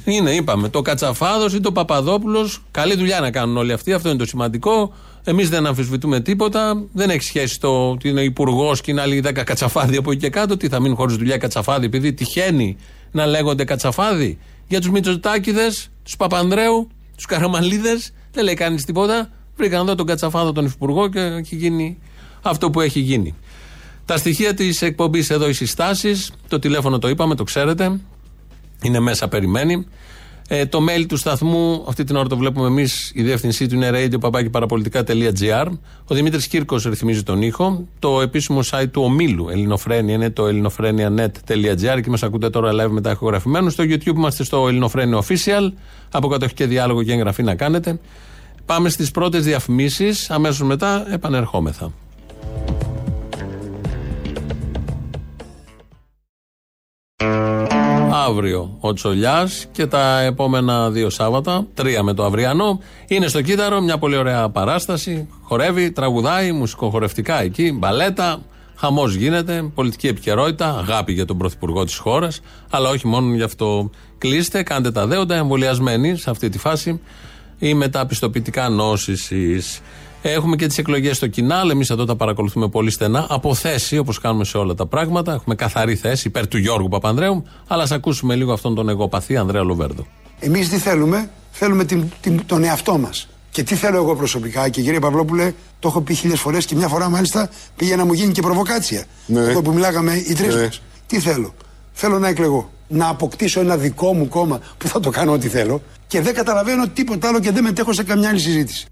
Είναι, 0.05 0.31
είπαμε, 0.31 0.69
το 0.69 0.81
Κατσαφάδος 0.81 1.53
ή 1.53 1.59
το 1.59 1.71
Παπαδόπουλος. 1.71 2.61
Καλή 2.71 2.95
δουλειά 2.95 3.19
να 3.19 3.31
κάνουν 3.31 3.57
όλοι 3.57 3.73
αυτοί, 3.73 3.93
αυτό 3.93 4.09
είναι 4.09 4.17
το 4.17 4.25
σημαντικό. 4.25 4.93
Εμείς 5.23 5.49
δεν 5.49 5.65
αμφισβητούμε 5.65 6.19
τίποτα. 6.19 6.83
Δεν 6.93 7.09
έχει 7.09 7.23
σχέση 7.23 7.59
το 7.59 7.89
ότι 7.89 8.09
είναι 8.09 8.21
υπουργός 8.21 8.81
και 8.81 8.91
είναι 8.91 9.01
άλλοι 9.01 9.23
10 9.25 9.31
κατσαφάδι 9.43 9.97
από 9.97 10.11
εκεί 10.11 10.19
και 10.19 10.29
κάτω. 10.29 10.57
Τι 10.57 10.67
θα 10.67 10.79
μείνουν 10.79 10.97
χωρίς 10.97 11.15
δουλειά 11.15 11.37
κατσαφάδι, 11.37 11.85
επειδή 11.85 12.13
τυχαίνει 12.13 12.77
να 13.13 13.25
λέγονται 13.25 13.63
κατσαφάδι. 13.63 14.37
Για 14.67 14.79
τους 14.79 14.89
Μητσοτάκηδες, 14.89 15.89
τους 16.03 16.15
Παπανδρέου, 16.15 16.89
τους 17.15 17.25
Καραμαλίδες, 17.25 18.13
δεν 18.31 18.43
λέει 18.43 18.53
κανείς 18.53 18.85
τίποτα. 18.85 19.29
Βρήκαν 19.55 19.81
εδώ 19.81 19.95
τον 19.95 20.05
Κατσαφάδο 20.05 20.51
τον 20.51 20.65
Υφυπουργό 20.65 21.07
και 21.07 21.19
έχει 21.19 21.55
γίνει 21.55 21.97
αυτό 22.41 22.69
που 22.69 22.81
έχει 22.81 22.99
γίνει. 22.99 23.35
Τα 24.05 24.17
στοιχεία 24.17 24.53
της 24.53 24.81
εκπομπής 24.81 25.29
εδώ, 25.29 25.49
οι 25.49 25.53
συστάσεις, 25.53 26.31
το 26.47 26.59
τηλέφωνο 26.59 26.99
το 26.99 27.09
είπαμε, 27.09 27.35
το 27.35 27.43
ξέρετε. 27.43 27.99
Είναι 28.81 28.99
μέσα, 28.99 29.27
περιμένει. 29.27 29.87
Ε, 30.47 30.65
το 30.65 30.79
mail 30.89 31.05
του 31.07 31.17
σταθμού, 31.17 31.85
αυτή 31.87 32.03
την 32.03 32.15
ώρα 32.15 32.27
το 32.27 32.37
βλέπουμε 32.37 32.67
εμείς, 32.67 33.11
η 33.15 33.23
διεύθυνσή 33.23 33.67
του 33.67 33.75
είναι 33.75 33.89
radio.parapolitica.gr. 33.93 35.67
Ο 36.07 36.15
Δημήτρης 36.15 36.47
Κύρκος 36.47 36.83
ρυθμίζει 36.83 37.23
τον 37.23 37.41
ήχο. 37.41 37.87
Το 37.99 38.21
επίσημο 38.21 38.59
site 38.71 38.87
του 38.91 39.01
ομίλου 39.01 39.49
Ελληνοφρένια 39.49 40.13
είναι 40.13 40.29
το 40.29 40.47
ελληνοφρένια.net.gr 40.47 42.01
και 42.03 42.09
μας 42.09 42.23
ακούτε 42.23 42.49
τώρα 42.49 42.71
live 42.71 42.89
μετά 42.89 43.11
ηχογραφημένου. 43.11 43.69
Στο 43.69 43.83
YouTube 43.83 44.15
είμαστε 44.15 44.43
στο 44.43 44.67
Ελληνοφρένια 44.67 45.23
Official. 45.23 45.71
Από 46.11 46.27
κάτω 46.27 46.45
έχει 46.45 46.53
και 46.53 46.65
διάλογο 46.65 47.03
και 47.03 47.11
εγγραφή 47.13 47.43
να 47.43 47.55
κάνετε. 47.55 47.99
Πάμε 48.65 48.89
στις 48.89 49.11
πρώτες 49.11 49.43
διαφημίσεις. 49.43 50.29
Αμέσως 50.29 50.67
μετά 50.67 51.05
επανερχόμεθα. 51.13 51.91
Αύριο 58.27 58.77
ο 58.79 58.93
Τσολιάς 58.93 59.65
και 59.71 59.85
τα 59.85 60.19
επόμενα 60.19 60.89
δύο 60.89 61.09
Σάββατα, 61.09 61.67
τρία 61.73 62.03
με 62.03 62.13
το 62.13 62.23
αυριανό, 62.23 62.79
είναι 63.07 63.27
στο 63.27 63.41
Κύτταρο 63.41 63.81
μια 63.81 63.97
πολύ 63.97 64.17
ωραία 64.17 64.49
παράσταση. 64.49 65.27
Χορεύει, 65.41 65.91
τραγουδάει, 65.91 66.51
μουσικοχορευτικά 66.51 67.41
εκεί, 67.41 67.71
μπαλέτα. 67.71 68.41
Χαμός 68.75 69.15
γίνεται, 69.15 69.71
πολιτική 69.75 70.07
επικαιρότητα, 70.07 70.77
αγάπη 70.77 71.13
για 71.13 71.25
τον 71.25 71.37
πρωθυπουργό 71.37 71.83
της 71.83 71.97
χώρας, 71.97 72.39
αλλά 72.69 72.89
όχι 72.89 73.07
μόνο 73.07 73.35
γι' 73.35 73.43
αυτό. 73.43 73.89
Κλείστε, 74.17 74.63
κάντε 74.63 74.91
τα 74.91 75.07
δέοντα, 75.07 75.35
εμβολιασμένοι 75.35 76.17
σε 76.17 76.29
αυτή 76.29 76.49
τη 76.49 76.57
φάση 76.57 77.01
ή 77.59 77.73
με 77.73 77.87
τα 77.87 78.05
πιστοποιητικά 78.05 78.69
νόσησης. 78.69 79.81
Έχουμε 80.25 80.55
και 80.55 80.67
τις 80.67 80.77
εκλογές 80.77 81.17
στο 81.17 81.27
κοινάλ. 81.27 81.69
Εμείς 81.69 81.89
εδώ 81.89 82.05
τα 82.05 82.15
παρακολουθούμε 82.15 82.69
πολύ 82.69 82.91
στενά. 82.91 83.25
Από 83.29 83.53
θέση, 83.53 83.97
όπως 83.97 84.19
κάνουμε 84.19 84.43
σε 84.45 84.57
όλα 84.57 84.73
τα 84.73 84.85
πράγματα. 84.85 85.33
Έχουμε 85.33 85.55
καθαρή 85.55 85.95
θέση 85.95 86.27
υπέρ 86.27 86.47
του 86.47 86.57
Γιώργου 86.57 86.87
Παπανδρέου. 86.87 87.43
Αλλά 87.67 87.83
ας 87.83 87.91
ακούσουμε 87.91 88.35
λίγο 88.35 88.53
αυτόν 88.53 88.75
τον 88.75 88.89
εγωπαθή 88.89 89.37
Ανδρέα 89.37 89.63
Λοβέρδο. 89.63 90.07
Εμείς 90.39 90.69
τι 90.69 90.77
θέλουμε, 90.77 91.29
θέλουμε 91.51 91.83
την, 91.85 92.03
την, 92.21 92.41
τον 92.45 92.63
εαυτό 92.63 92.97
μας. 92.97 93.27
Και 93.51 93.63
τι 93.63 93.75
θέλω 93.75 93.97
εγώ 93.97 94.15
προσωπικά, 94.15 94.69
και 94.69 94.81
κύριε 94.81 94.99
Παυλόπουλε, 94.99 95.53
το 95.79 95.87
έχω 95.87 96.01
πει 96.01 96.13
χίλιες 96.13 96.39
φορές 96.39 96.65
και 96.65 96.75
μια 96.75 96.87
φορά 96.87 97.09
μάλιστα 97.09 97.49
πήγε 97.75 97.95
να 97.95 98.05
μου 98.05 98.13
γίνει 98.13 98.31
και 98.31 98.41
προβοκάτσια. 98.41 99.03
Ναι. 99.25 99.39
Εδώ 99.39 99.61
που 99.61 99.73
μιλάγαμε 99.73 100.13
οι 100.15 100.33
τρεις 100.33 100.55
Ναι. 100.55 100.63
μας. 100.63 100.81
Τι 101.07 101.19
θέλω, 101.19 101.53
θέλω 101.91 102.19
να 102.19 102.27
εκλεγώ. 102.27 102.71
Να 102.87 103.07
αποκτήσω 103.07 103.59
ένα 103.59 103.77
δικό 103.77 104.13
μου 104.13 104.27
κόμμα 104.27 104.59
που 104.77 104.87
θα 104.87 104.99
το 104.99 105.09
κάνω 105.09 105.31
ό,τι 105.31 105.47
θέλω 105.47 105.81
και 106.07 106.21
δεν 106.21 106.33
καταλαβαίνω 106.33 106.87
τίποτα 106.87 107.27
άλλο 107.27 107.39
και 107.39 107.51
δεν 107.51 107.63
μετέχω 107.63 107.93
σε 107.93 108.03
καμιά 108.03 108.29
άλλη 108.29 108.39
συζήτηση. 108.39 108.85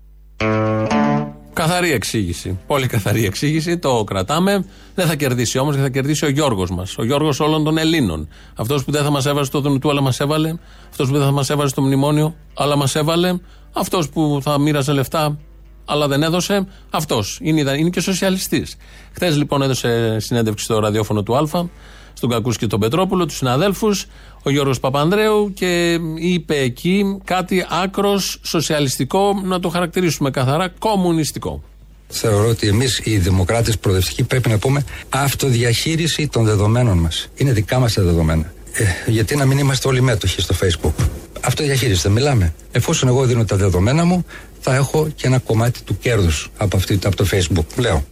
Καθαρή 1.54 1.92
εξήγηση. 1.92 2.60
Πολύ 2.68 2.88
καθαρή 2.88 3.26
εξήγηση. 3.26 3.78
Το 3.78 4.04
κρατάμε. 4.04 4.66
Δεν 4.96 5.08
θα 5.08 5.16
κερδίσει 5.16 5.58
όμως, 5.58 5.76
θα 5.76 5.90
κερδίσει 5.90 6.26
ο 6.26 6.30
Γιώργος 6.30 6.70
μας. 6.72 6.98
Ο 6.98 7.04
Γιώργος 7.04 7.40
όλων 7.40 7.64
των 7.64 7.78
Ελλήνων. 7.78 8.28
Αυτός 8.56 8.84
που 8.84 8.92
δεν 8.92 9.04
θα 9.04 9.10
μας 9.10 9.26
έβαζε 9.26 9.46
στο 9.46 9.62
ΔΝΤ, 9.62 9.86
αλλά 9.86 10.02
μας 10.02 10.20
έβαλε. 10.20 10.54
Αυτός 10.90 11.10
που 11.10 11.18
δεν 11.18 11.26
θα 11.26 11.32
μας 11.32 11.50
έβαζε 11.50 11.70
στο 11.70 11.82
μνημόνιο, 11.82 12.36
αλλά 12.54 12.76
μας 12.76 12.96
έβαλε. 12.96 13.34
Αυτός 13.74 14.10
που 14.10 14.40
θα 14.42 14.60
μοίραζε 14.60 14.92
λεφτά, 14.92 15.38
αλλά 15.86 16.08
δεν 16.08 16.24
έδωσε. 16.24 16.68
Αυτός. 16.90 17.40
Είναι, 17.42 17.72
είναι 17.78 17.90
και 17.90 18.02
σοσιαλιστής. 18.02 18.76
Χθες 19.12 19.38
λοιπόν 19.38 19.62
έδωσε 19.62 20.20
συνέντευξη 20.20 20.64
στο 20.64 20.80
ραδιόφωνο 20.80 21.24
του 21.24 21.38
Α, 21.38 21.48
στον 22.14 22.30
Κακούς 22.30 22.58
και 22.58 22.68
τον 22.68 22.80
Πετρόπουλο, 22.80 23.26
τους 23.26 23.38
συναδέλφους, 23.38 24.06
ο 24.44 24.50
Γιώργος 24.50 24.80
Παπανδρέου 24.80 25.54
και 25.54 26.00
είπε 26.16 26.58
εκεί 26.58 27.18
κάτι 27.24 27.66
άκρος 27.84 28.40
σοσιαλιστικό, 28.42 29.42
να 29.44 29.60
το 29.60 29.70
χαρακτηρίσουμε 29.70 30.32
καθαρά, 30.32 30.68
κομμουνιστικό. 30.80 31.64
Θεωρώ 32.08 32.48
ότι 32.48 32.68
εμείς 32.68 33.02
οι 33.04 33.18
δημοκράτες 33.18 33.78
προοδευτικοί 33.78 34.24
πρέπει 34.24 34.50
να 34.50 34.58
πούμε 34.58 34.84
αυτοδιαχείριση 35.10 36.28
των 36.28 36.46
δεδομένων 36.46 36.98
μας. 36.98 37.28
Είναι 37.36 37.52
δικά 37.52 37.80
μας 37.80 37.94
τα 37.94 38.02
δεδομένα. 38.04 38.54
Ε, 38.74 38.84
γιατί 39.12 39.36
να 39.36 39.46
μην 39.46 39.58
είμαστε 39.58 39.88
όλοι 39.88 40.02
μέτοχοι 40.02 40.42
στο 40.42 40.56
Facebook; 40.62 41.06
Αυτοδιαχείριση, 41.42 42.02
δεν 42.02 42.12
μιλάμε. 42.12 42.54
Εφόσον 42.72 43.10
εγώ 43.10 43.26
δίνω 43.26 43.46
τα 43.46 43.56
δεδομένα 43.56 44.06
μου, 44.06 44.26
θα 44.60 44.76
έχω 44.76 45.08
και 45.16 45.28
ένα 45.28 45.38
κομμάτι 45.40 45.82
του 45.82 45.98
κέρδους 45.98 46.50
από, 46.58 46.78
αυτή- 46.78 47.00
από 47.04 47.16
το 47.16 47.26
Facebook. 47.32 47.66
Λέω. 47.78 48.04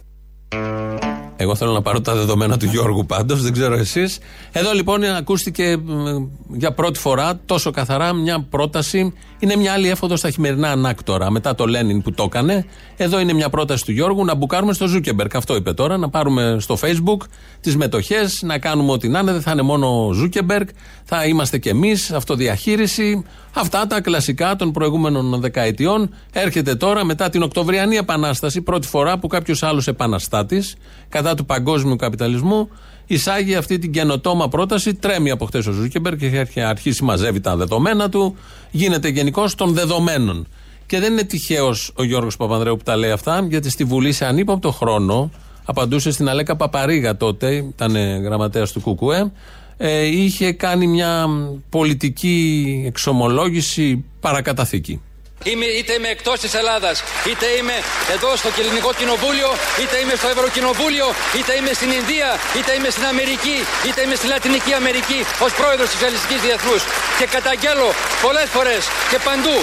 Εγώ 1.42 1.54
θέλω 1.54 1.72
να 1.72 1.82
πάρω 1.82 2.00
τα 2.00 2.14
δεδομένα 2.14 2.56
του 2.56 2.66
Γιώργου 2.66 3.06
πάντως, 3.06 3.42
δεν 3.42 3.52
ξέρω 3.52 3.74
εσείς. 3.74 4.18
Εδώ 4.52 4.72
λοιπόν 4.72 5.04
ακούστηκε 5.04 5.76
μ, 5.76 6.26
για 6.52 6.72
πρώτη 6.72 6.98
φορά 6.98 7.40
τόσο 7.46 7.70
καθαρά 7.70 8.12
μια 8.12 8.46
πρόταση. 8.50 9.12
Είναι 9.42 9.56
μια 9.56 9.72
άλλη 9.72 9.88
έφοδο 9.88 10.16
στα 10.16 10.30
χειμερινά 10.30 10.70
ανάκτορα. 10.70 11.30
Μετά 11.30 11.54
το 11.54 11.66
Λένιν 11.66 12.02
που 12.02 12.12
το 12.12 12.22
έκανε. 12.22 12.64
Εδώ 12.96 13.20
είναι 13.20 13.32
μια 13.32 13.48
πρόταση 13.48 13.84
του 13.84 13.92
Γιώργου 13.92 14.24
να 14.24 14.34
μπουκάρουμε 14.34 14.72
στο 14.72 14.86
Zuckerberg. 14.86 15.34
Αυτό 15.34 15.56
είπε 15.56 15.72
τώρα. 15.72 15.96
Να 15.96 16.08
πάρουμε 16.08 16.56
στο 16.60 16.78
Facebook 16.80 17.26
τις 17.60 17.76
μετοχές, 17.76 18.42
να 18.42 18.58
κάνουμε 18.58 18.92
ό,τι 18.92 19.08
να 19.08 19.18
'ναι. 19.18 19.32
Δεν 19.32 19.40
θα 19.40 19.50
είναι 19.50 19.62
μόνο 19.62 20.06
ο 20.06 20.12
Zuckerberg. 20.12 20.68
Θα 21.04 21.24
είμαστε 21.24 21.58
κι 21.58 21.68
εμείς, 21.68 22.10
αυτοδιαχείριση. 22.12 23.24
Αυτά 23.54 23.86
τα 23.86 24.00
κλασικά 24.00 24.56
των 24.56 24.72
προηγούμενων 24.72 25.40
δεκαετιών. 25.40 26.14
Έρχεται 26.32 26.74
τώρα 26.74 27.04
μετά 27.04 27.30
την 27.30 27.42
Οκτωβριανή 27.42 27.96
Επανάσταση, 27.96 28.60
πρώτη 28.60 28.86
φορά 28.86 29.18
που 29.18 29.26
κάποιος 29.26 29.62
άλλος 29.62 29.86
επαναστάτης 29.86 30.76
κατά 31.08 31.34
του 31.34 31.44
παγκόσμιου 31.44 31.96
καπιταλισμού 31.96 32.68
εισάγει 33.14 33.54
αυτή 33.54 33.78
την 33.78 33.92
καινοτόμα 33.92 34.48
πρόταση. 34.48 34.94
Τρέμει 34.94 35.30
από 35.30 35.44
χτες 35.44 35.66
ο 35.66 35.72
Zuckerberg 35.72 36.16
και 36.16 36.26
έχει 36.26 36.60
αρχίσει 36.60 37.04
μαζεύει 37.04 37.40
τα 37.40 37.56
δεδομένα 37.56 38.08
του. 38.08 38.36
Γίνεται 38.70 39.08
γενικός 39.08 39.54
των 39.54 39.72
δεδομένων. 39.72 40.46
Και 40.86 41.00
δεν 41.00 41.12
είναι 41.12 41.22
τυχαίος 41.22 41.92
ο 41.96 42.04
Γιώργος 42.04 42.36
Παπανδρέου 42.36 42.76
που 42.76 42.82
τα 42.82 42.96
λέει 42.96 43.10
αυτά, 43.10 43.46
γιατί 43.48 43.70
στη 43.70 43.84
Βουλή 43.84 44.12
σε 44.12 44.26
ανύποπτο 44.26 44.70
χρόνο 44.70 45.30
απαντούσε 45.64 46.10
στην 46.10 46.28
Αλέκα 46.28 46.56
Παπαρίγα 46.56 47.16
τότε, 47.16 47.54
ήταν 47.54 47.96
γραμματέας 48.22 48.72
του 48.72 48.80
ΚΚΕ, 48.80 49.32
ε, 49.76 50.06
είχε 50.06 50.52
κάνει 50.52 50.86
μια 50.86 51.26
πολιτική 51.68 52.82
εξομολόγηση 52.86 54.04
παρακαταθήκη. 54.20 55.00
Είμαι, 55.44 55.66
είτε 55.78 55.92
είμαι 55.92 56.10
εκτός 56.16 56.40
της 56.44 56.52
Ελλάδας, 56.60 56.96
είτε 57.30 57.46
είμαι 57.58 57.76
εδώ 58.14 58.30
στο 58.40 58.48
Ελληνικό 58.62 58.90
Κοινοβούλιο, 59.00 59.50
είτε 59.80 59.96
είμαι 60.02 60.14
στο 60.20 60.28
Ευρωκοινοβούλιο, 60.34 61.06
είτε 61.38 61.52
είμαι 61.58 61.72
στην 61.78 61.90
Ινδία, 61.98 62.30
είτε 62.58 62.70
είμαι 62.76 62.90
στην 62.94 63.04
Αμερική, 63.12 63.58
είτε 63.86 64.00
είμαι 64.04 64.16
στη 64.20 64.26
Λατινική 64.32 64.72
Αμερική 64.80 65.20
ως 65.44 65.52
πρόεδρος 65.58 65.86
της 65.88 65.94
Σοσιαλιστικής 65.96 66.40
Διεθνούς. 66.46 66.82
Και 67.18 67.26
καταγγέλω 67.36 67.88
πολλές 68.24 68.48
φορές 68.54 68.82
και 69.10 69.18
παντού 69.26 69.56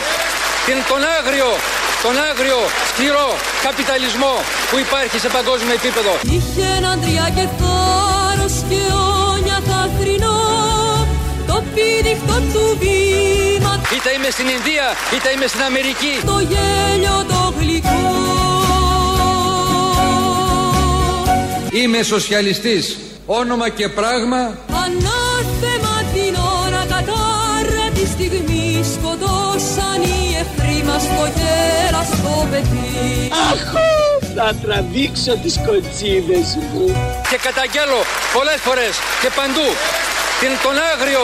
την, 0.66 0.78
τον 0.92 1.02
άγριο, 1.18 1.50
τον 2.06 2.16
άγριο 2.30 2.60
σκληρό 2.90 3.30
καπιταλισμό 3.68 4.34
που 4.70 4.78
υπάρχει 4.86 5.18
σε 5.24 5.30
παγκόσμιο 5.38 5.74
επίπεδο. 5.80 6.12
Είχε 6.36 6.66
έναν 6.78 6.98
και 7.38 7.46
θάρρος 7.60 8.56
και 8.70 8.82
όνια 9.34 9.60
καθρινό 9.72 10.38
Το 11.50 11.58
πήδηχτο 11.74 12.36
του 12.52 12.64
βήμα 12.82 13.47
Είτε 13.98 14.12
είμαι 14.18 14.30
στην 14.30 14.48
Ινδία, 14.48 14.88
είτε 15.16 15.30
είμαι 15.36 15.48
στην 15.48 15.62
Αμερική. 15.62 16.14
Το 16.26 16.40
γέλιο 16.40 17.26
το 17.28 17.54
γλυκό 17.60 18.06
Είμαι 21.72 22.04
σοσιαλιστής. 22.04 22.98
Όνομα 23.26 23.70
και 23.70 23.90
πράγμα 23.90 24.38
Ανάθεμα 24.84 25.96
την 26.14 26.36
ώρα 26.64 26.82
κατάρα 26.94 27.86
τη 27.94 28.06
στιγμή 28.08 28.86
Σκοτώσαν 28.94 30.02
οι 30.02 30.38
εχθροί 30.42 30.84
μας 30.84 31.04
το 31.04 31.26
γέραστο 31.38 32.48
παιδί 32.52 33.32
Αχού, 33.52 33.90
θα 34.36 34.56
τραβήξω 34.64 35.38
τις 35.44 35.56
κοτσίδες 35.66 36.58
μου. 36.74 36.86
Και 37.30 37.38
καταγγέλω 37.48 38.00
πολλές 38.34 38.60
φορές 38.66 38.94
και 39.22 39.30
παντού 39.36 39.68
την, 40.42 40.50
τον 40.64 40.76
άγριο, 40.94 41.24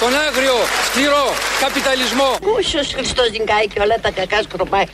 τον 0.00 0.12
άγριο 0.26 0.56
σκληρό 0.88 1.24
καπιταλισμό. 1.60 2.28
Πούσος 2.46 2.92
Χριστός 2.94 3.30
νικάει 3.30 3.66
και 3.66 3.80
όλα 3.80 3.96
τα 4.00 4.10
κακά 4.10 4.42
σκροπάει. 4.42 4.84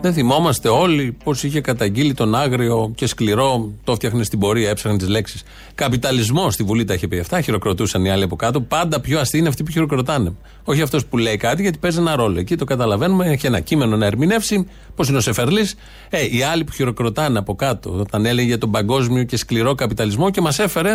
Δεν 0.00 0.12
θυμόμαστε 0.12 0.68
όλοι 0.68 1.16
πώ 1.24 1.32
είχε 1.42 1.60
καταγγείλει 1.60 2.14
τον 2.14 2.34
άγριο 2.34 2.92
και 2.94 3.06
σκληρό, 3.06 3.72
το 3.84 3.94
φτιάχνε 3.94 4.24
στην 4.24 4.38
πορεία, 4.38 4.70
έψαχνε 4.70 4.98
τις 4.98 5.08
λέξεις. 5.08 5.42
Καπιταλισμό 5.74 6.50
στη 6.50 6.62
Βουλή 6.62 6.84
τα 6.84 6.94
είχε 6.94 7.08
πει 7.08 7.18
αυτά, 7.18 7.40
χειροκροτούσαν 7.40 8.04
οι 8.04 8.10
άλλοι 8.10 8.22
από 8.22 8.36
κάτω. 8.36 8.60
Πάντα 8.60 9.00
πιο 9.00 9.20
αστεί 9.20 9.38
είναι 9.38 9.48
αυτοί 9.48 9.62
που 9.62 9.70
χειροκροτάνε. 9.70 10.32
Όχι 10.64 10.82
αυτός 10.82 11.06
που 11.06 11.18
λέει 11.18 11.36
κάτι, 11.36 11.62
γιατί 11.62 11.78
παίζει 11.78 11.98
ένα 11.98 12.16
ρόλο. 12.16 12.38
Εκεί 12.38 12.56
το 12.56 12.64
καταλαβαίνουμε, 12.64 13.26
έχει 13.26 13.46
ένα 13.46 13.60
κείμενο 13.60 13.96
να 13.96 14.06
ερμηνεύσει, 14.06 14.68
πώ 14.94 15.04
είναι 15.08 15.16
ο 15.16 15.20
Σεφερλής. 15.20 15.74
Ε, 16.10 16.36
οι 16.36 16.42
άλλοι 16.42 16.64
που 16.64 16.72
χειροκροτάνε 16.72 17.38
από 17.38 17.54
κάτω, 17.54 17.90
όταν 17.90 18.26
έλεγε 18.26 18.46
για 18.48 18.58
τον 18.58 18.70
παγκόσμιο 18.70 19.22
και 19.22 19.36
σκληρό 19.36 19.74
καπιταλισμό 19.74 20.30
και 20.30 20.40
μας 20.40 20.58
έφερε 20.58 20.94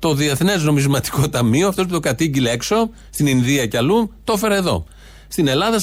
το 0.00 0.14
Διεθνές 0.14 0.62
Νομισματικό 0.62 1.28
Ταμείο, 1.28 1.68
αυτός 1.68 1.86
που 1.86 1.92
το 1.92 2.00
κατήγγειλε 2.00 2.50
έξω, 2.50 2.90
στην 3.10 3.26
Ινδία 3.26 3.66
και 3.66 3.76
αλλού, 3.76 4.12
το 4.24 4.32
έφερε 4.36 4.56
εδώ. 4.56 4.84
Στην 5.28 5.48
Ελλάδα 5.48 5.80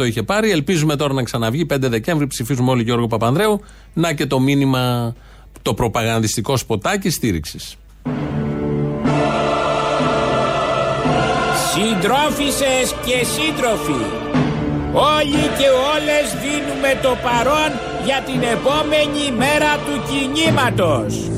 43% 0.00 0.06
είχε 0.06 0.22
πάρει. 0.22 0.50
Ελπίζουμε 0.50 0.96
τώρα 0.96 1.12
να 1.12 1.22
ξαναβγεί. 1.22 1.66
5 1.72 1.76
Δεκέμβρη 1.80 2.26
ψηφίζουμε 2.26 2.70
όλοι 2.70 2.82
Γιώργο 2.82 3.06
Παπανδρέου. 3.06 3.60
Να 3.92 4.12
και 4.12 4.26
το 4.26 4.40
μήνυμα, 4.40 5.14
το 5.62 5.74
προπαγανδιστικό 5.74 6.56
σποτάκι 6.56 7.10
στήριξης. 7.10 7.76
Συντρόφισσες 11.72 12.94
και 13.04 13.24
σύντροφοι, 13.24 14.02
όλοι 14.92 15.46
και 15.58 15.68
όλες 15.94 16.26
δίνουμε 16.42 17.00
το 17.02 17.16
παρόν 17.22 17.70
για 18.04 18.22
την 18.26 18.42
επόμενη 18.42 19.36
μέρα 19.36 19.76
του 19.76 20.02
κινήματος. 20.08 21.30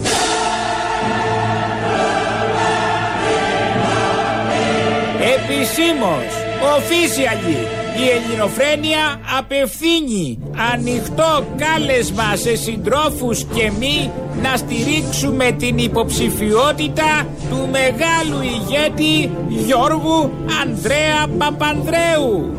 Episimos, 5.29 6.25
Office 6.63 7.29
allí. 7.29 7.78
Η 8.05 8.09
ελληνοφρένεια 8.17 9.21
απευθύνει 9.39 10.39
ανοιχτό 10.73 11.45
κάλεσμα 11.57 12.37
σε 12.37 12.57
συντρόφους 12.57 13.45
και 13.55 13.71
μη 13.79 14.11
να 14.43 14.57
στηρίξουμε 14.57 15.51
την 15.51 15.79
υποψηφιότητα 15.79 17.27
του 17.51 17.69
μεγάλου 17.71 18.41
ηγέτη 18.43 19.31
Γιώργου 19.49 20.31
Ανδρέα 20.63 21.27
Παπανδρέου. 21.39 22.55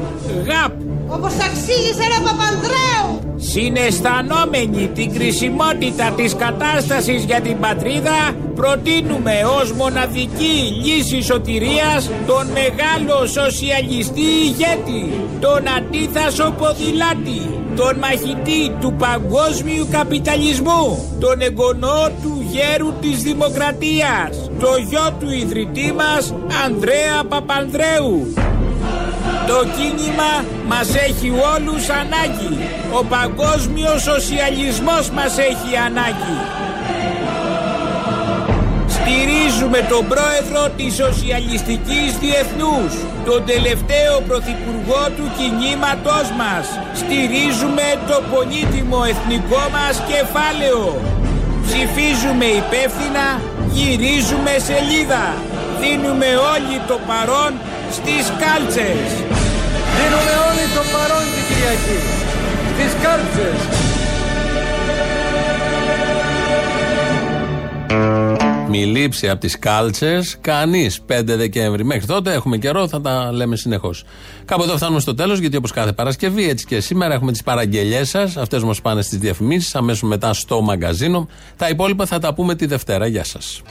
ΓΑΠ. 0.46 0.72
Όπως 1.08 1.34
αξίζει 1.34 1.94
σε 1.98 2.04
ένα 2.04 2.20
Παπανδρέου. 2.30 2.90
Συναισθανόμενοι 3.42 4.88
την 4.88 5.14
κρισιμότητα 5.14 6.12
της 6.16 6.36
κατάστασης 6.36 7.24
για 7.24 7.42
την 7.42 7.60
πατρίδα, 7.60 8.36
προτείνουμε 8.56 9.34
ως 9.62 9.72
μοναδική 9.72 10.82
λύση 10.84 11.22
σωτηρίας 11.22 12.10
τον 12.28 12.48
μεγάλο 12.48 13.26
σοσιαλιστή 13.26 14.22
ηγέτη, 14.22 15.14
τον 15.40 15.68
αντίθασο 15.78 16.54
ποδηλάτη, 16.58 17.42
τον 17.76 17.98
μαχητή 17.98 18.76
του 18.80 18.94
παγκόσμιου 18.94 19.88
καπιταλισμού, 19.92 21.18
τον 21.20 21.42
εγγονό 21.42 22.10
του 22.22 22.46
γέρου 22.52 22.94
της 23.02 23.22
δημοκρατίας, 23.22 24.50
το 24.60 24.70
γιο 24.90 25.16
του 25.20 25.30
ιδρυτή 25.32 25.94
μας 25.94 26.34
Ανδρέα 26.66 27.24
Παπανδρέου. 27.30 28.34
Το 29.48 29.66
κίνημα 29.76 30.46
μας 30.68 30.96
έχει 30.96 31.30
όλους 31.30 31.90
ανάγκη. 31.90 32.58
Ο 33.00 33.04
παγκόσμιος 33.04 34.02
σοσιαλισμός 34.02 35.10
μας 35.10 35.38
έχει 35.38 35.78
ανάγκη. 35.86 36.38
Στηρίζουμε 39.40 39.82
τον 39.94 40.04
πρόεδρο 40.14 40.62
της 40.78 40.92
Σοσιαλιστικής 41.04 42.10
Διεθνούς, 42.24 42.92
τον 43.28 43.40
τελευταίο 43.52 44.16
πρωθυπουργό 44.28 45.04
του 45.18 45.26
κινήματός 45.38 46.28
μας. 46.40 46.66
Στηρίζουμε 47.02 47.88
το 48.10 48.18
πολύτιμο 48.32 49.00
εθνικό 49.12 49.64
μας 49.76 49.96
κεφάλαιο. 50.12 50.84
Ψηφίζουμε 51.66 52.48
υπεύθυνα, 52.62 53.26
γυρίζουμε 53.76 54.54
σελίδα. 54.70 55.26
Δίνουμε 55.82 56.30
όλοι 56.54 56.76
το 56.90 56.98
παρόν 57.10 57.52
στις 57.98 58.24
κάλτσες. 58.42 59.08
Δίνουμε 59.96 60.34
όλοι 60.48 60.66
το 60.78 60.84
παρόν 60.94 61.26
την 61.34 61.44
Κυριακή. 61.48 62.00
Στις 62.72 62.92
κάλτσες. 63.04 63.60
Μη 68.70 68.86
λείψει 68.86 69.30
από 69.30 69.40
τις 69.40 69.60
κάλτσες 69.60 70.38
κανείς 70.42 71.02
5 71.08 71.36
Δεκέμβρη. 71.36 71.84
Μέχρι 71.84 72.06
τότε 72.06 72.34
έχουμε 72.34 72.58
καιρό, 72.58 72.88
θα 72.88 73.02
τα 73.02 73.32
λέμε 73.32 73.56
συνεχώς. 73.56 74.04
Κάπου 74.46 74.64
εδώ 74.64 74.76
φτάνουμε 74.78 75.00
στο 75.00 75.16
τέλος, 75.16 75.40
γιατί 75.40 75.56
όπως 75.56 75.72
κάθε 75.72 75.92
Παρασκευή, 75.92 76.50
έτσι 76.50 76.66
και 76.66 76.80
σήμερα 76.80 77.14
έχουμε 77.14 77.32
τις 77.32 77.44
παραγγελίε 77.44 78.04
σας. 78.04 78.38
Αυτές 78.38 78.64
μας 78.64 78.82
πάνε 78.82 79.02
στις 79.02 79.18
διαφημίσεις, 79.18 79.76
αμέσως 79.76 80.10
μετά 80.10 80.34
στο 80.34 80.62
μαγκαζίνο. 80.62 81.28
Τα 81.58 81.70
υπόλοιπα 81.70 82.06
θα 82.06 82.20
τα 82.20 82.34
πούμε 82.34 82.56
τη 82.56 82.66
Δευτέρα. 82.66 83.08
Γεια 83.08 83.24
σας. 83.24 83.62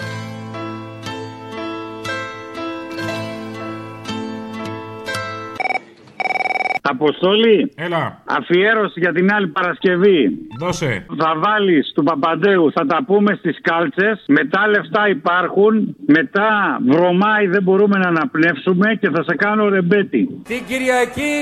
Αποστολή. 6.95 7.73
Έλα. 7.87 8.03
Αφιέρωση 8.39 9.01
για 9.05 9.13
την 9.13 9.27
άλλη 9.35 9.49
Παρασκευή. 9.49 10.21
Δώσε. 10.63 11.07
Θα 11.23 11.31
βάλεις 11.45 11.93
του 11.95 12.03
Παπαντέου, 12.03 12.73
θα 12.73 12.87
τα 12.87 12.99
πούμε 13.07 13.31
στις 13.41 13.57
κάλτσες. 13.69 14.17
Μετά 14.39 14.61
λεφτά 14.75 15.03
υπάρχουν. 15.17 15.73
Μετά 16.07 16.51
βρωμάει, 16.93 17.47
δεν 17.55 17.63
μπορούμε 17.63 17.97
να 17.99 18.09
αναπνεύσουμε 18.09 18.89
και 19.01 19.09
θα 19.15 19.23
σε 19.29 19.35
κάνω 19.45 19.69
ρεμπέτη. 19.69 20.23
Την 20.53 20.63
Κυριακή 20.69 21.37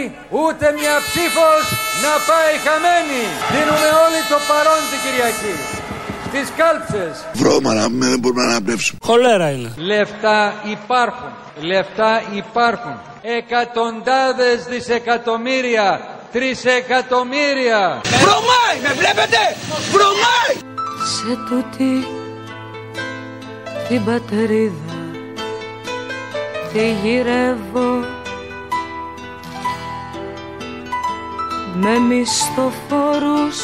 ούτε 0.44 0.66
μια 0.80 0.96
ψήφος 1.06 1.62
να 2.04 2.12
πάει 2.28 2.52
χαμένη. 2.66 3.22
Δίνουμε 3.52 3.88
όλοι 4.04 4.20
το 4.32 4.38
παρόν 4.48 4.80
την 4.90 5.00
Κυριακή. 5.04 5.54
Στις 6.28 6.52
κάλψες. 6.60 7.14
Βρώμα 7.40 7.74
να 7.74 7.88
μην 7.88 8.08
δεν 8.10 8.18
μπορούμε 8.20 8.42
να 8.42 8.50
αναπνεύσουμε. 8.50 8.98
Χολέρα 9.02 9.50
είναι. 9.50 9.70
Λεφτά 9.78 10.52
υπάρχουν. 10.76 11.45
Λεφτά 11.60 12.22
υπάρχουν. 12.34 13.00
Εκατοντάδες 13.22 14.64
δισεκατομμύρια. 14.64 16.08
Τρισεκατομμύρια. 16.32 18.00
Βρωμάει, 18.04 18.80
με 18.82 18.92
βλέπετε! 18.92 19.56
Βρωμάει! 19.90 20.56
Σε 21.04 21.38
τούτη 21.48 22.06
την 23.88 24.04
πατρίδα 24.04 24.94
τη 26.72 26.92
γυρεύω 27.02 28.04
με 31.74 31.98
μισθοφόρους 31.98 33.56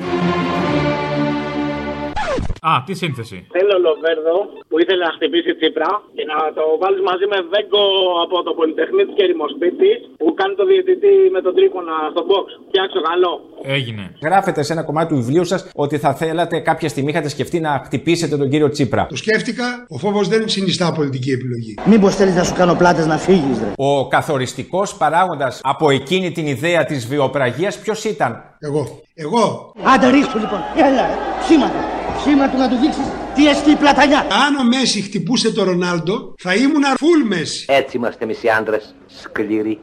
Α, 2.69 2.71
τι 2.86 2.93
σύνθεση. 3.04 3.38
Θέλω 3.56 3.76
Λοβέρδο 3.88 4.36
που 4.69 4.76
ήθελε 4.84 5.02
να 5.08 5.12
χτυπήσει 5.15 5.52
Τσίπρα 5.60 5.91
και 6.15 6.24
να 6.32 6.38
το 6.58 6.63
βάλεις 6.82 7.02
μαζί 7.10 7.26
με 7.34 7.38
Βέγκο 7.52 7.84
από 8.26 8.36
το 8.47 8.52
Πολυτεχνείο 8.60 9.06
και 9.15 9.24
Ερημοσπίτη 9.26 9.91
που 10.19 10.28
κάνει 10.39 10.54
το 10.60 10.65
διαιτητή 10.69 11.13
με 11.36 11.39
τον 11.45 11.54
Τρίκονα 11.58 11.95
στο 12.13 12.21
box. 12.30 12.45
Φτιάξω 12.67 13.00
καλό. 13.10 13.32
Έγινε. 13.78 14.04
Γράφετε 14.28 14.62
σε 14.67 14.71
ένα 14.76 14.84
κομμάτι 14.89 15.08
του 15.12 15.17
βιβλίου 15.21 15.45
σας 15.52 15.62
ότι 15.86 15.95
θα 16.04 16.12
θέλατε 16.21 16.56
κάποια 16.69 16.89
στιγμή 16.93 17.10
είχατε 17.12 17.30
σκεφτεί 17.36 17.58
να 17.67 17.71
χτυπήσετε 17.86 18.34
τον 18.41 18.47
κύριο 18.52 18.69
Τσίπρα. 18.69 19.04
Το 19.15 19.19
σκέφτηκα, 19.24 19.65
ο 19.95 19.97
φόβος 20.04 20.28
δεν 20.28 20.41
συνιστά 20.56 20.86
πολιτική 21.00 21.32
επιλογή. 21.38 21.74
Μήπως 21.91 22.15
θέλεις 22.15 22.36
να 22.36 22.43
σου 22.43 22.56
κάνω 22.62 22.74
πλάτες 22.82 23.06
να 23.13 23.17
φύγεις, 23.17 23.58
ρε; 23.63 23.71
Ο 23.78 24.08
καθοριστικός 24.08 24.88
παράγοντας 25.02 25.60
από 25.63 25.89
εκείνη 25.89 26.32
την 26.32 26.45
ιδέα 26.56 26.86
της 26.86 27.08
βιοπραγίας 27.08 27.74
ποιος 27.80 28.04
ήταν; 28.04 28.32
Εγώ. 28.60 28.84
Εγώ. 29.13 29.74
Άντε 29.93 30.10
ρίξου 30.10 30.38
λοιπόν. 30.43 30.60
Έλα, 30.76 31.06
σήμα 31.47 31.65
του. 31.65 32.01
Σήμα 32.24 32.50
του 32.50 32.58
να 32.58 32.70
του 32.70 32.76
δείξεις 32.76 33.04
τι 33.36 33.48
εστί 33.48 33.72
η 33.72 33.76
πλατανιά. 33.76 34.20
Αν 34.20 34.56
ο 34.60 34.64
Μέση 34.64 35.02
χτυπούσε 35.02 35.52
τον 35.52 35.66
Ρονάλντο, 35.66 36.36
θα 36.40 36.54
ήμουν 36.56 36.84
φουλ 36.98 37.22
Μέση. 37.24 37.66
Έτσι 37.68 37.98
είμαστε 37.98 38.24
εμείς 38.24 38.44
οι 38.44 38.50
άντρες. 38.50 38.96
Σκληροί. 39.22 39.80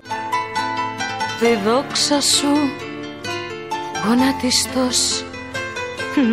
Τη 1.41 1.55
δόξα 1.65 2.21
σου 2.21 2.47
γονατιστός 4.07 5.25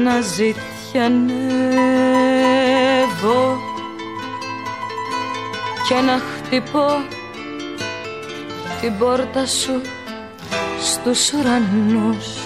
να 0.03 0.21
ζητιανεύω 0.21 1.39
και 5.87 5.95
να 5.95 6.19
χτυπώ 6.19 6.87
την 8.81 8.97
πόρτα 8.97 9.45
σου 9.45 9.81
στους 10.79 11.31
ουρανούς 11.33 12.44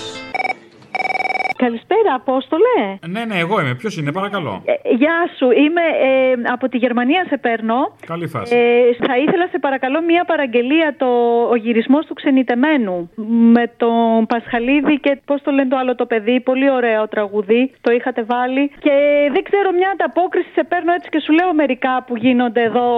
Καλησπέρα, 1.65 2.11
Απόστολε. 2.21 2.79
Ναι, 3.13 3.25
ναι, 3.25 3.37
εγώ 3.45 3.59
είμαι. 3.59 3.75
Ποιος 3.75 3.97
είναι, 3.97 4.11
παρακαλώ. 4.11 4.61
Ε, 4.65 4.73
γεια 4.95 5.17
σου, 5.37 5.47
είμαι 5.63 5.85
ε, 6.07 6.51
από 6.55 6.69
τη 6.69 6.77
Γερμανία, 6.77 7.25
σε 7.29 7.37
παίρνω. 7.37 7.79
Καλή 8.05 8.27
φάση. 8.27 8.55
Ε, 8.55 9.05
θα 9.07 9.17
ήθελα, 9.17 9.47
σε 9.51 9.59
παρακαλώ, 9.59 10.01
μία 10.01 10.23
παραγγελία. 10.25 10.95
Το, 10.97 11.09
ο 11.53 11.55
γυρισμός 11.55 12.05
του 12.05 12.13
ξενιτεμένου. 12.13 13.09
Με 13.55 13.71
τον 13.77 14.25
Πασχαλίδη 14.25 14.99
και 14.99 15.21
πώς 15.25 15.41
το 15.41 15.51
λένε 15.51 15.69
το 15.69 15.77
άλλο 15.77 15.95
το 15.95 16.05
παιδί. 16.05 16.39
Πολύ 16.39 16.69
ωραίο 16.71 17.07
τραγουδί. 17.07 17.71
Το 17.81 17.91
είχατε 17.91 18.23
βάλει. 18.23 18.71
Και 18.79 18.95
δεν 19.33 19.43
ξέρω, 19.43 19.71
μια 19.71 19.89
ανταπόκριση 19.93 20.49
σε 20.53 20.63
παίρνω 20.63 20.91
έτσι 20.93 21.09
και 21.09 21.19
σου 21.25 21.33
λέω 21.33 21.53
μερικά 21.53 22.03
που 22.07 22.15
γίνονται 22.15 22.63
εδώ 22.63 22.89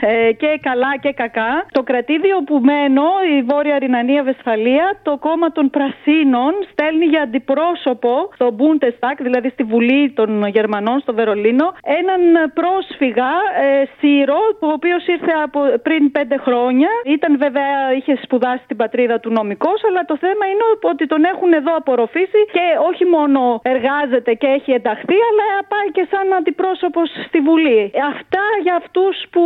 ε, 0.00 0.32
και 0.32 0.58
καλά 0.62 0.92
και 1.00 1.12
κακά. 1.12 1.66
Το 1.72 1.82
κρατήδιο 1.82 2.36
που 2.46 2.56
μένω, 2.68 3.08
η 3.38 3.42
Βόρεια 3.42 3.78
Ρινανία 3.78 4.22
Βεσφαλία, 4.22 4.86
το 5.02 5.16
κόμμα 5.26 5.48
των 5.52 5.70
Πρασίνων 5.70 6.52
στέλνει 6.72 7.04
για 7.04 7.22
αντιπρόσωπο 7.22 7.99
στο 8.34 8.46
Bundestag, 8.58 9.16
δηλαδή 9.18 9.48
στη 9.48 9.62
Βουλή 9.62 10.12
των 10.18 10.46
Γερμανών, 10.46 11.00
στο 11.00 11.14
Βερολίνο, 11.14 11.66
έναν 12.00 12.52
πρόσφυγα 12.54 13.30
ε, 13.64 13.84
Σύρο, 13.98 14.40
ο 14.60 14.68
οποίος 14.78 15.06
ήρθε 15.06 15.32
από 15.44 15.60
πριν 15.82 16.10
πέντε 16.10 16.36
χρόνια. 16.36 16.88
Ήταν 17.04 17.38
βέβαια, 17.38 17.92
είχε 17.96 18.18
σπουδάσει 18.22 18.62
στην 18.64 18.76
πατρίδα 18.76 19.20
του 19.20 19.30
νομικός, 19.30 19.84
αλλά 19.88 20.04
το 20.04 20.16
θέμα 20.16 20.44
είναι 20.50 20.64
ότι 20.82 21.06
τον 21.06 21.24
έχουν 21.24 21.52
εδώ 21.52 21.72
απορροφήσει 21.76 22.40
και 22.52 22.64
όχι 22.90 23.04
μόνο 23.04 23.60
εργάζεται 23.62 24.32
και 24.34 24.46
έχει 24.46 24.70
ενταχθεί, 24.72 25.18
αλλά 25.28 25.46
πάει 25.72 25.88
και 25.96 26.06
σαν 26.10 26.32
αντιπρόσωπος 26.38 27.08
στη 27.26 27.40
Βουλή. 27.40 27.92
Αυτά 28.12 28.44
για 28.62 28.74
αυτούς 28.74 29.16
που 29.32 29.42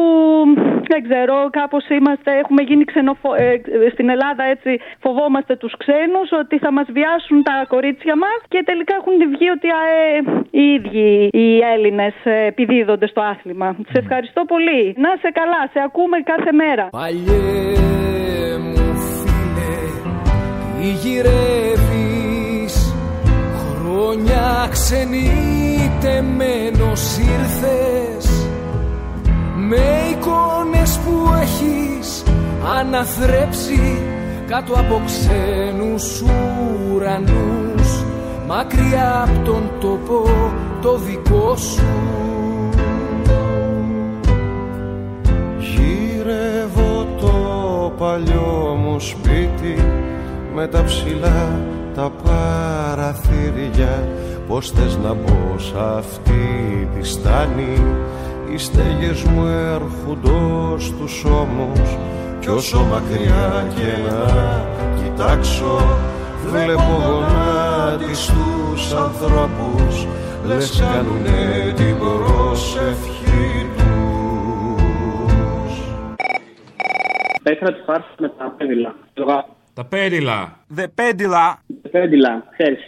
δεν 0.88 1.02
ξέρω, 1.02 1.48
κάπως 1.50 1.88
είμαστε, 1.88 2.30
έχουμε 2.38 2.62
γίνει 2.62 2.84
ξενοφο... 2.84 3.34
ε, 3.34 3.60
στην 3.92 4.08
Ελλάδα 4.08 4.44
έτσι 4.44 4.80
φοβόμαστε 5.00 5.56
τους 5.56 5.76
ξένους, 5.76 6.28
ότι 6.32 6.58
θα 6.58 6.72
μας 6.72 6.86
βιάσουν 6.90 7.42
τα 7.42 7.64
κορίτσια 7.68 8.16
μας. 8.16 8.38
Και 8.48 8.62
τελικά 8.64 8.94
έχουν 9.00 9.14
βγει 9.32 9.48
ότι 9.56 9.68
αε, 9.80 10.08
οι 10.50 10.62
ίδιοι 10.76 11.28
οι 11.32 11.58
Έλληνες 11.74 12.14
επιδίδονται 12.24 13.06
στο 13.06 13.20
άθλημα. 13.20 13.74
Του 13.74 13.92
ευχαριστώ 13.92 14.44
πολύ. 14.44 14.94
Να 14.96 15.08
σε 15.22 15.30
καλά, 15.40 15.62
σε 15.72 15.80
ακούμε 15.84 16.18
κάθε 16.32 16.52
μέρα. 16.52 16.88
Παλιέ 16.90 18.58
μου 18.58 18.94
φίλε, 19.04 19.76
τι 20.78 20.88
γυρεύεις; 21.02 22.74
Χρόνια 23.94 24.68
ξενιτεμένος 24.70 27.02
ήρθες 27.18 28.48
Με 29.56 29.84
εικόνες 30.10 30.98
που 31.04 31.14
έχεις 31.42 32.24
αναθρέψει 32.78 34.02
Κάτω 34.46 34.72
από 34.72 35.02
ξένους 35.04 36.22
ουρανούς 36.92 38.04
Μακριά 38.46 39.22
από 39.22 39.44
τον 39.44 39.70
τόπο 39.80 40.28
το 40.82 40.96
δικό 40.98 41.56
σου. 41.56 41.82
Γύρευω 45.58 47.06
το 47.20 47.32
παλιό 47.98 48.78
μου 48.82 49.00
σπίτι 49.00 49.84
με 50.54 50.66
τα 50.66 50.84
ψηλά 50.84 51.60
τα 51.94 52.10
παραθύρια. 52.24 54.08
Πώς 54.48 54.70
θες 54.70 54.96
να 54.96 55.14
μπω 55.14 55.58
σ' 55.58 55.74
αυτή 55.96 56.88
τη 56.94 57.06
στάνη; 57.08 57.82
Οι 58.52 58.58
στέγες 58.58 59.22
μου 59.22 59.46
έρχονται 59.46 60.34
στους 60.78 61.24
ώμους 61.24 61.96
Κι 62.40 62.48
όσο 62.48 62.86
μακριά 62.90 63.66
και 63.74 64.10
να 64.10 64.64
κοιτάξω 65.02 65.98
Βλέπω 66.50 67.24
γονάτιστους 67.84 68.92
ανθρώπους 68.92 70.06
Λες 70.46 70.80
κάνουνε 70.80 71.72
την 71.76 71.98
προσευχή 71.98 73.66
τους 73.76 73.84
Πέτρα 77.42 77.72
τη 77.72 77.80
φάρση 77.86 78.08
με 78.18 78.28
τα 78.28 78.54
πέδιλα. 78.58 78.94
Τα 79.74 79.84
πέντιλα. 79.84 80.58
Δε 80.66 80.88
πέντιλα. 80.88 81.58
Πέδιλα, 81.90 82.44
ξέρεις. 82.56 82.84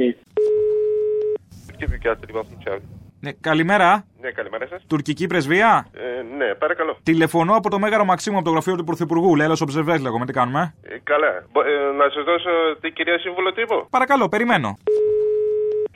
Και 1.77 1.87
δικαιάστε 1.87 2.27
την 2.27 2.35
βαθμού 2.35 2.57
Ναι, 3.27 3.33
καλημέρα. 3.33 4.05
Ναι, 4.21 4.31
καλημέρα 4.31 4.67
σας. 4.67 4.85
Τουρκική 4.87 5.27
πρεσβεία; 5.27 5.87
Ε, 5.93 6.23
ναι, 6.37 6.55
παρακαλώ. 6.55 6.97
Τηλεφωνώ 7.03 7.55
από 7.57 7.71
το 7.71 7.79
Μέγαρο 7.79 8.05
Μαξίμου 8.05 8.37
από 8.37 8.45
το 8.45 8.51
γραφείο 8.51 8.77
του 8.77 8.85
Πρωθυπουργού. 8.85 9.37
Λέλο 9.37 9.59
Οψεβέ, 9.63 9.99
λέγομαι. 9.99 10.27
Τι 10.27 10.33
κάνουμε; 10.33 10.75
Ε, 10.83 10.97
καλά. 11.03 11.45
Μπο- 11.53 11.63
ε, 11.63 11.93
να 11.97 12.09
σας 12.11 12.25
δώσω 12.25 12.51
την 12.81 12.93
κυρία 12.93 13.19
σύμβουλο 13.19 13.53
τύπου. 13.53 13.87
Παρακαλώ, 13.91 14.29
περιμένω. 14.29 14.75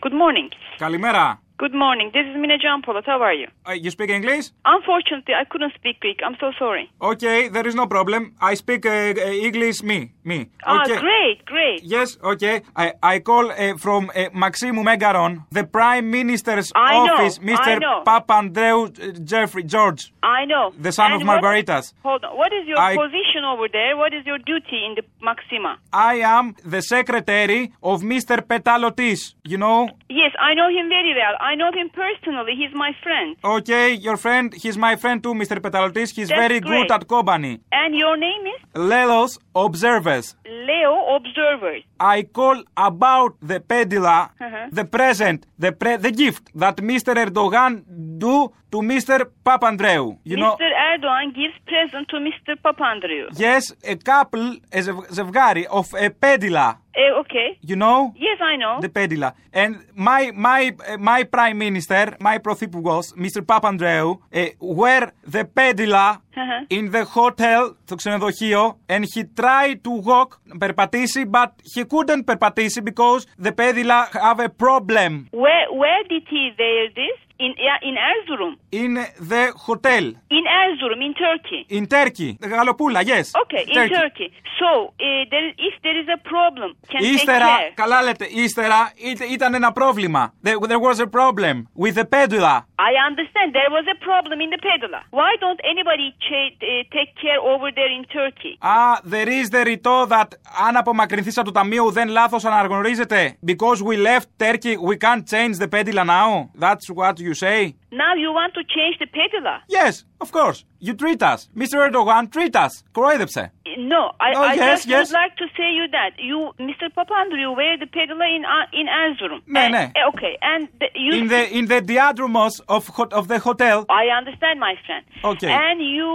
Good 0.03 0.13
morning. 0.13 0.49
Καλημέρα. 0.77 1.41
Good 1.61 1.75
morning. 1.75 2.11
This 2.15 2.25
is 2.27 2.35
Mina 2.41 2.57
Jampoulos. 2.57 3.05
How 3.05 3.21
are 3.21 3.35
you? 3.35 3.47
Uh, 3.69 3.73
you 3.73 3.91
speak 3.91 4.09
English? 4.09 4.47
Unfortunately, 4.65 5.35
I 5.35 5.45
couldn't 5.45 5.75
speak 5.75 6.01
Greek. 6.01 6.19
I'm 6.25 6.35
so 6.41 6.53
sorry. 6.59 6.91
Okay, 7.03 7.49
there 7.49 7.67
is 7.67 7.75
no 7.75 7.87
problem. 7.87 8.33
I 8.41 8.55
speak 8.55 8.87
uh, 8.87 8.91
uh, 8.91 9.47
English. 9.49 9.83
Me, 9.83 9.99
me. 10.25 10.39
Ah, 10.65 10.81
Okay. 10.85 10.97
great, 10.99 11.45
great. 11.45 11.81
Yes, 11.83 12.17
okay. 12.33 12.63
I, 12.75 12.95
I 13.03 13.19
call 13.19 13.51
uh, 13.53 13.77
from 13.77 14.09
uh, 14.09 14.31
Maximu 14.43 14.83
Megaron, 14.91 15.45
the 15.51 15.65
Prime 15.65 16.11
Minister's 16.11 16.73
I 16.75 16.95
know, 17.07 17.13
office, 17.15 17.39
Mr. 17.41 17.61
I 17.61 17.79
know. 17.85 18.03
Papandreou 18.07 18.81
uh, 18.89 19.13
Jeffrey 19.23 19.65
George, 19.65 20.15
I 20.23 20.47
know. 20.47 20.73
the 20.81 20.93
son 20.93 21.13
And 21.13 21.21
of 21.21 21.29
what- 21.29 21.43
Margaritas. 21.43 21.93
hold 22.03 22.25
on. 22.25 22.39
What 22.39 22.55
is 22.55 22.65
your 22.67 22.79
I- 22.79 22.97
position 22.97 23.30
over 23.45 23.67
there? 23.73 23.97
What 23.97 24.13
is 24.15 24.25
your 24.27 24.39
duty 24.39 24.85
in 24.87 24.95
the 24.97 25.03
Maxima? 25.23 25.79
I 25.93 26.15
am 26.17 26.55
the 26.65 26.81
secretary 26.83 27.73
of 27.83 28.03
Mr. 28.03 28.41
Petalotis. 28.47 29.35
You 29.45 29.59
know? 29.59 29.89
Yes, 30.09 30.33
I 30.41 30.55
know 30.55 30.69
him 30.69 30.89
very 30.89 31.15
well. 31.15 31.35
I 31.41 31.55
know 31.55 31.71
him 31.73 31.91
personally. 31.91 32.53
He's 32.57 32.75
my 32.75 32.93
friend. 33.03 33.37
Okay, 33.45 33.93
your 33.95 34.17
friend, 34.17 34.53
he's 34.55 34.77
my 34.79 34.97
friend 34.97 35.23
too, 35.23 35.35
Mr. 35.35 35.61
Petalotis. 35.61 36.11
He's 36.15 36.29
That's 36.29 36.41
very 36.41 36.61
good 36.61 36.91
at 36.91 37.07
company. 37.09 37.61
And 37.73 37.95
your 37.95 38.17
name 38.17 38.47
is 38.47 38.61
Lelos 38.75 39.39
Observers. 39.55 40.37
Leo 40.47 41.17
Observers. 41.17 41.83
I 41.99 42.23
call 42.23 42.63
about 42.77 43.37
the 43.43 43.61
pedila, 43.61 44.31
Uh-huh. 44.41 44.69
the 44.73 44.85
present, 44.85 45.47
the 45.59 45.73
pre- 45.73 45.97
the 45.97 46.11
gift 46.11 46.51
that 46.55 46.77
Mr. 46.79 47.15
Erdogan 47.15 47.85
do 48.19 48.53
to 48.73 48.79
Mr. 48.81 49.27
Papandreou. 49.45 50.19
You 50.25 50.37
know, 50.37 50.57
Mr. 50.57 50.70
Erdogan 50.90 51.34
gives 51.36 51.56
present 51.66 52.08
to 52.10 52.18
Mr. 52.18 52.56
Papandreou. 52.66 53.28
yes, 53.38 53.64
a 53.84 53.96
couple, 53.96 54.46
a 54.72 54.80
ζευ- 54.82 55.10
ζευγάρι 55.12 55.66
of 55.70 55.88
a 55.94 56.10
pedila. 56.10 56.78
Eh, 56.98 57.12
okay. 57.22 57.48
You 57.70 57.76
know? 57.76 58.14
Yes, 58.16 58.40
I 58.52 58.56
know. 58.62 58.76
The 58.80 58.88
pedila. 58.98 59.30
And 59.62 59.72
my 60.10 60.32
my 60.48 60.62
uh, 60.90 60.98
my 60.98 61.24
prime 61.36 61.58
minister, 61.58 62.04
my 62.20 62.38
πρωθυπουργός, 62.38 63.06
Mr. 63.26 63.42
Papandreou, 63.52 64.10
uh, 64.34 64.46
were 64.82 65.06
the 65.36 65.44
pedila 65.58 66.08
Uh-huh. 66.38 66.78
in 66.78 66.92
the 66.92 67.04
hotel, 67.18 67.62
στο 67.86 67.96
ξενοδοχείο, 67.96 68.78
and 68.90 69.04
he 69.14 69.22
tried 69.42 69.78
to 69.88 69.92
walk, 70.12 70.30
περπατήσει, 70.60 71.22
but 71.26 71.52
he 71.76 71.84
couldn't 71.86 72.24
περπατήσει 72.26 72.82
because 72.84 73.22
the 73.46 73.52
pedila 73.60 74.00
have 74.28 74.40
a 74.40 74.50
problem 74.66 75.12
Where 75.32 75.68
where 75.82 76.04
did 76.14 76.24
he 76.34 76.44
wear 76.60 76.82
this? 77.02 77.18
In 77.46 77.52
yeah, 77.68 77.90
in 77.90 77.96
Erzurum. 78.12 78.54
in 78.82 78.92
the 79.32 79.44
hotel 79.68 80.06
In 80.38 80.46
Erzurum, 80.62 81.00
in 81.08 81.14
Turkey. 81.26 81.62
in 81.78 81.86
Turkey. 81.96 82.32
Γαλοπούλα, 82.56 83.00
yes. 83.12 83.26
Okay, 83.44 83.64
in 83.76 83.90
Turkey. 84.00 84.28
So, 84.60 84.70
uh, 84.86 85.22
there, 85.32 85.48
if 85.70 85.76
there 85.86 85.98
is 86.02 86.08
a 86.18 86.20
problem, 86.34 86.70
can 86.92 87.02
Ύστερα, 87.04 87.46
take 87.46 87.62
care. 87.62 87.72
καλά 87.76 88.02
λέτε, 88.02 88.26
ύστερα 88.44 88.92
είτε- 88.96 89.26
ήταν 89.26 89.54
ένα 89.54 89.72
πρόβλημα. 89.72 90.34
There, 90.46 90.58
there 90.72 90.84
was 90.90 90.98
a 91.08 91.10
problem 91.20 91.56
with 91.84 91.94
the 92.02 92.06
pedula. 92.16 92.56
I 92.90 92.92
understand 93.10 93.48
there 93.60 93.72
was 93.78 93.86
a 93.96 93.98
problem 94.10 94.38
in 94.46 94.50
the 94.56 94.62
pedala. 94.68 95.00
Why 95.20 95.32
don't 95.44 95.62
anybody 95.74 96.08
cha- 96.28 96.56
uh, 96.72 96.84
take 96.98 97.12
care 97.26 97.40
over 97.54 97.68
there 97.80 97.92
in 97.98 98.04
Turkey? 98.20 98.54
Ah, 98.62 98.96
there 99.16 99.30
is 99.40 99.46
the 99.56 99.64
rito 99.72 99.96
that 100.14 100.30
αν 100.68 100.76
απομακρυνθείς 100.78 101.38
από 101.38 101.46
το 101.46 101.52
ταμείο 101.60 101.92
δεν 101.92 102.08
λάθος 102.08 102.46
αναγνωρίζεται. 102.46 103.38
Because 103.52 103.80
we 103.90 103.96
left 104.10 104.28
Turkey, 104.46 104.76
we 104.90 104.96
can't 105.06 105.24
change 105.34 105.56
the 105.64 105.68
pedila 105.76 106.04
now. 106.20 106.30
That's 106.66 106.88
what 107.00 107.16
you 107.26 107.29
say. 107.35 107.75
Now 107.93 108.15
you 108.15 108.33
want 108.33 108.55
to 108.55 108.63
change 108.65 108.99
the 108.99 109.07
pedala? 109.07 109.61
Yes, 109.69 110.05
of 110.22 110.32
course. 110.32 110.60
You 110.88 110.94
treat 110.94 111.22
us. 111.24 111.50
Mr. 111.62 111.76
Erdogan, 111.86 112.24
treat 112.36 112.56
us. 112.66 112.74
Κορόιδεψε. 112.96 113.52
No, 113.94 114.02
I, 114.26 114.30
Oh, 114.38 114.44
I 114.52 114.54
yes, 114.54 114.66
just 114.72 114.84
yes. 114.88 115.08
would 115.10 115.16
like 115.22 115.36
to 115.42 115.46
say 115.58 115.68
you 115.80 115.86
that 115.98 116.12
you, 116.30 116.38
Mr. 116.70 116.86
Papandreou, 116.98 117.52
wear 117.60 117.74
the 117.84 117.88
pedala 117.96 118.26
in 118.36 118.44
uh, 118.46 118.80
in 118.80 118.86
Erzurum. 119.02 119.42
Ναι, 119.56 119.64
And- 119.66 119.74
ναι. 119.76 119.86
eh, 120.00 120.10
Okay, 120.12 120.34
and 120.52 120.62
the, 120.80 120.88
you. 121.06 121.12
In 121.20 121.28
the, 121.34 121.42
in 121.58 121.64
the 121.74 121.80
diadromos 121.92 122.54
of, 122.76 122.82
hot- 122.98 123.14
of 123.20 123.28
the 123.32 123.40
hotel. 123.48 123.78
I 123.90 124.06
understand, 124.20 124.56
my 124.68 124.76
friend. 124.86 125.04
Okay. 125.32 125.52
And 125.52 125.78
you 125.98 126.12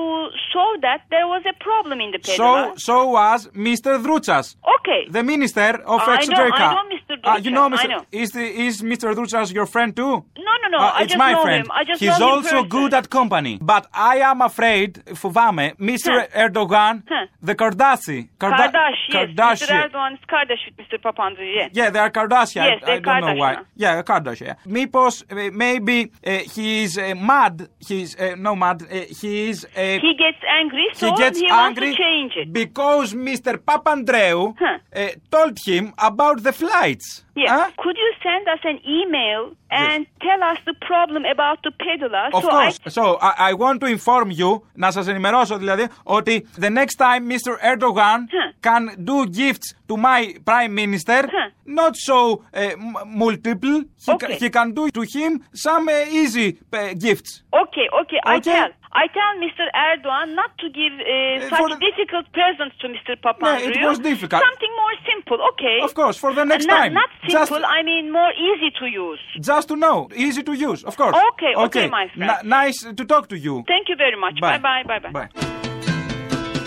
saw 0.52 0.68
that 0.86 1.00
there 1.14 1.26
was 1.34 1.42
a 1.52 1.56
problem 1.68 2.00
in 2.00 2.10
the 2.14 2.20
So, 2.22 2.32
pedala. 2.32 2.80
so 2.88 2.94
was 3.18 3.40
Mr. 3.68 3.90
Drutsas. 4.04 4.46
Okay. 4.76 5.00
The 5.16 5.22
minister 5.34 5.70
of 5.94 6.00
I 6.00 6.06
know, 6.06 6.16
Exoterica. 6.16 6.66
I 6.70 6.74
know 6.76 6.86
Mr. 6.96 7.14
Ah, 7.24 7.36
you 7.44 7.50
know, 7.50 7.68
Drutsas, 7.68 7.78
I 7.78 7.86
Mr. 7.86 7.90
know. 7.90 8.02
Is, 8.22 8.30
the, 8.30 8.46
is 8.66 8.74
Mr. 8.92 9.06
Drutsas 9.16 9.52
your 9.58 9.66
friend 9.74 9.90
too? 10.00 10.14
No, 10.46 10.52
no, 10.62 10.68
no. 10.74 10.78
Ah, 10.80 10.94
I 10.98 11.02
it's 11.02 11.12
just 11.12 11.18
my 11.18 11.32
know 11.32 11.42
friend. 11.42 11.64
him. 11.66 11.70
I 11.80 11.82
just 11.90 12.00
He's 12.00 12.18
know 12.18 12.28
him 12.28 12.34
also 12.38 12.56
person. 12.62 12.68
good 12.78 12.94
at 12.94 13.10
company. 13.10 13.54
But 13.60 13.86
I 13.94 14.16
am 14.30 14.40
afraid, 14.50 14.90
φοβάμαι, 15.22 15.66
Mr. 15.90 16.12
Huh. 16.20 16.42
Erdogan, 16.44 16.94
Huh. 17.12 17.26
the 17.48 17.54
Kardashian. 17.54 18.28
Karda- 18.42 18.70
Kardash, 18.72 19.02
yes. 19.08 19.28
Mr. 19.28 19.34
Kardashian. 19.36 19.80
Erdogan 19.84 20.12
is 20.18 20.24
Kardash 20.32 20.62
with 20.66 20.76
Mr. 20.82 20.96
Papandreou, 21.06 21.54
yes. 21.60 21.70
Yeah, 21.78 21.88
they 21.92 21.98
are 22.06 22.10
Kardashian. 22.18 22.64
Yes, 22.70 22.78
I, 22.82 22.86
I 22.86 22.86
they're 22.86 23.00
don't 23.00 23.20
know 23.28 23.34
why. 23.44 23.52
Kardashian. 23.56 23.82
Yeah, 23.84 24.02
Kardashian. 24.10 24.56
Mipos, 24.76 25.14
uh, 25.22 25.50
maybe 25.66 25.98
uh, 26.26 26.30
he's 26.54 26.92
uh, 26.98 27.14
mad. 27.30 27.54
He's 27.88 28.10
uh, 28.16 28.34
no 28.46 28.52
mad. 28.64 28.78
Uh, 28.82 28.88
he's 29.20 29.58
uh, 29.64 29.98
He 30.06 30.12
gets 30.24 30.42
angry, 30.60 30.86
so 31.00 31.06
he 31.06 31.12
gets 31.24 31.38
wants 31.40 31.54
angry 31.66 31.90
to 31.92 31.96
change 32.06 32.32
it. 32.42 32.46
because 32.62 33.08
Mr. 33.28 33.52
Papandreou 33.68 34.40
uh, 34.60 35.08
told 35.34 35.54
him 35.68 35.84
about 36.10 36.42
the 36.46 36.52
flights. 36.62 37.08
Yeah. 37.36 37.48
Huh? 37.56 37.70
Could 37.84 37.96
you 38.04 38.10
send 38.26 38.44
us 38.54 38.62
an 38.72 38.78
email 38.98 39.40
and 39.74 40.06
tell 40.26 40.40
us 40.50 40.58
the 40.64 40.74
problem 40.90 41.22
about 41.34 41.58
the 41.62 41.72
pedala? 41.82 42.22
Of 42.32 42.42
so 42.42 42.48
course. 42.48 42.78
I 42.86 42.90
So 42.98 43.04
I, 43.28 43.50
I 43.50 43.52
want 43.54 43.80
to 43.82 43.86
inform 43.86 44.30
you, 44.30 44.62
να 44.74 44.90
σας 44.90 45.06
ενημερώσω 45.06 45.58
δηλαδή, 45.58 45.88
ότι 46.02 46.46
the 46.58 46.70
next 46.70 46.96
time 46.98 47.22
Mr. 47.32 47.52
Erdogan 47.72 48.18
can 48.64 48.82
do 49.10 49.26
gifts 49.26 49.74
to 49.88 49.96
my 49.96 50.20
prime 50.44 50.74
minister, 50.82 51.20
not 51.66 51.96
so 51.96 52.18
uh, 52.54 52.58
m- 52.58 52.96
multiple, 53.06 53.76
he, 54.06 54.06
ca- 54.06 54.14
Okay. 54.14 54.36
he 54.42 54.48
can 54.50 54.68
do 54.78 54.90
to 54.90 55.02
him 55.14 55.30
some 55.66 55.88
uh, 55.88 56.20
easy 56.20 56.48
uh, 56.72 56.94
gifts. 57.07 57.42
Okay, 57.62 57.86
okay, 58.03 58.20
I 58.24 58.36
Okay. 58.36 58.53
tell. 58.53 58.70
I 59.03 59.07
tell 59.18 59.32
Mr. 59.46 59.64
Erdogan 59.88 60.34
not 60.40 60.51
to 60.62 60.66
give 60.78 60.94
uh, 60.98 61.48
such 61.48 61.59
for 61.61 61.68
the- 61.68 61.78
difficult 61.88 62.24
presents 62.38 62.74
to 62.82 62.86
Mr. 62.94 63.12
Papandreou. 63.24 63.70
it 63.70 63.82
was 63.88 63.98
difficult. 64.11 64.42
Something 64.48 64.72
more 64.82 64.96
simple, 65.11 65.38
okay? 65.53 65.76
Of 65.88 65.94
course, 65.94 66.16
for 66.24 66.32
the 66.34 66.44
next 66.53 66.66
not, 66.66 66.76
time. 66.78 66.92
Not 66.94 67.09
Just- 67.28 67.51
simple, 67.53 67.64
I 67.78 67.82
mean 67.90 68.05
more 68.20 68.32
easy 68.48 68.70
to 68.80 68.86
use. 68.86 69.22
Just 69.51 69.68
to 69.68 69.76
know, 69.84 70.09
easy 70.26 70.42
to 70.42 70.53
use, 70.70 70.80
of 70.90 70.94
course. 70.96 71.16
Okay, 71.32 71.53
okay, 71.66 71.86
my 71.88 72.07
friend. 72.14 72.30
N- 72.42 72.48
nice 72.61 72.78
to 72.98 73.05
talk 73.12 73.24
to 73.28 73.38
you. 73.46 73.55
Thank 73.74 73.88
you 73.90 73.96
very 74.05 74.18
much. 74.24 74.36
Bye. 74.40 74.59
Bye 74.59 74.82
bye, 74.90 74.98
bye 75.05 75.12
bye. 75.18 75.28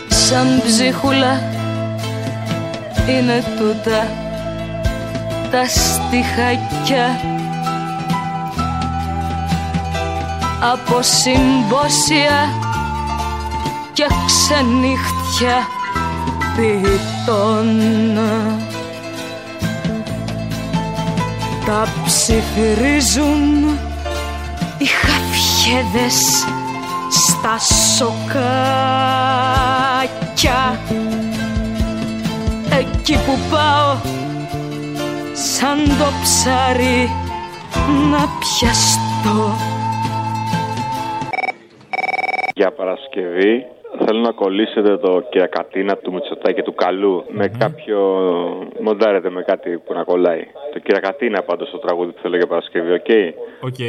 Σαν 0.09 0.47
ψίχουλα 0.65 1.33
Είναι 3.06 3.42
τούτα 3.56 4.06
τα 5.50 5.64
στιχακιά. 5.66 7.20
Από 10.72 11.02
συμπόσια 11.02 12.48
και 13.92 14.06
ξενύχτια 14.26 15.66
ποιητών 16.56 17.66
τα 21.66 21.88
ψιθυρίζουν 22.04 23.78
οι 24.78 24.84
χαφιέδες 24.84 26.44
στα 27.10 27.58
σοκάκια 27.96 28.18
εκεί 33.10 33.24
που 33.26 33.36
πάω 33.50 33.90
σαν 35.32 35.78
το 35.98 36.08
ψάρι 36.22 37.00
να 38.10 38.22
πιαστώ 38.40 39.40
Για 42.54 42.70
Παρασκευή 42.72 43.66
θέλω 44.04 44.20
να 44.20 44.32
κολλήσετε 44.32 44.96
το 44.96 45.22
κυρακατίνα 45.30 45.96
του 45.96 46.12
Μητσοτάκη 46.12 46.54
και 46.54 46.62
του 46.62 46.74
Κακλαμάνη 46.74 47.24
με 47.28 47.48
κάποιο. 47.58 47.98
μοντάρετε 48.80 49.30
με 49.30 49.42
κάτι 49.42 49.70
που 49.84 49.94
να 49.94 50.02
κολλάει. 50.04 50.42
Το 50.72 50.78
κυρακατίνα 50.78 51.42
πάντως 51.42 51.70
το 51.70 51.78
τραγούδι 51.78 52.12
που 52.12 52.18
θέλω 52.22 52.36
για 52.36 52.46
Παρασκευή, 52.46 52.92
οκ; 52.92 53.10
ΟΚ. 53.60 53.80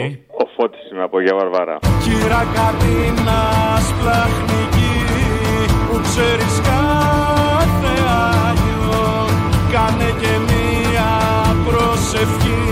Ο 0.43 0.45
Φώτης 0.55 0.91
είμαι 0.91 1.03
από 1.03 1.21
για 1.21 1.35
Βαρβάρα. 1.35 1.77
Κύρα 2.03 2.43
Κατίνα 2.55 3.41
σπλαχνική 3.87 4.91
που 5.87 5.99
ξέρεις 6.07 6.61
κάθε 6.61 7.09
Άγιο 7.29 7.48
κάνε 9.71 10.09
και 10.21 10.33
μία 10.49 11.09
προσευχή 11.65 12.63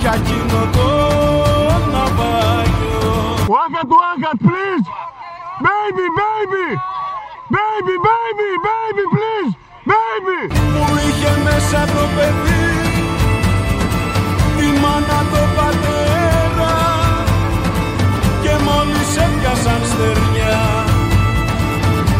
για 0.00 0.12
εκείνο 0.14 0.60
το 0.76 0.88
ναυάγιο 1.92 3.10
Άκα 3.64 3.82
του 3.88 3.96
άκα, 4.12 4.32
please! 4.46 4.86
Baby, 5.66 6.06
baby! 6.20 6.66
Baby, 7.56 7.94
baby, 8.08 8.48
baby, 8.66 9.04
please! 9.14 9.52
Baby! 9.92 10.40
Που 10.74 10.84
είχε 11.06 11.32
μέσα 11.44 11.80
το 11.94 12.04
παιδί 12.14 12.68
τη 14.56 14.66
μάνα 14.82 15.20
το 15.32 15.42
πατέρα 15.56 16.76
και 18.42 18.52
μόλις 18.66 19.16
έπιασαν 19.16 19.80
στεριά 19.90 20.60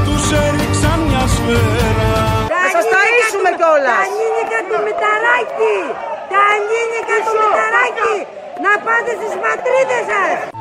τους 0.05 0.33
έριξαν 0.33 1.01
μια 1.09 1.27
σφαίρα 1.27 1.91
Θα 2.01 2.27
σας 2.27 2.30
ταΐσουμε 3.41 3.51
κιόλας. 3.59 3.97
Τα 4.01 4.15
νίνικα 4.19 4.61
του 4.69 4.79
Μηταράκη! 4.87 5.79
Τα 6.33 6.45
νίνικα 6.69 7.17
του 7.25 7.33
Μηταράκη! 7.41 8.17
Να 8.65 8.73
πάτε 8.85 9.13
στις 9.19 9.35
πατρίδες 9.43 10.05
σας! 10.11 10.60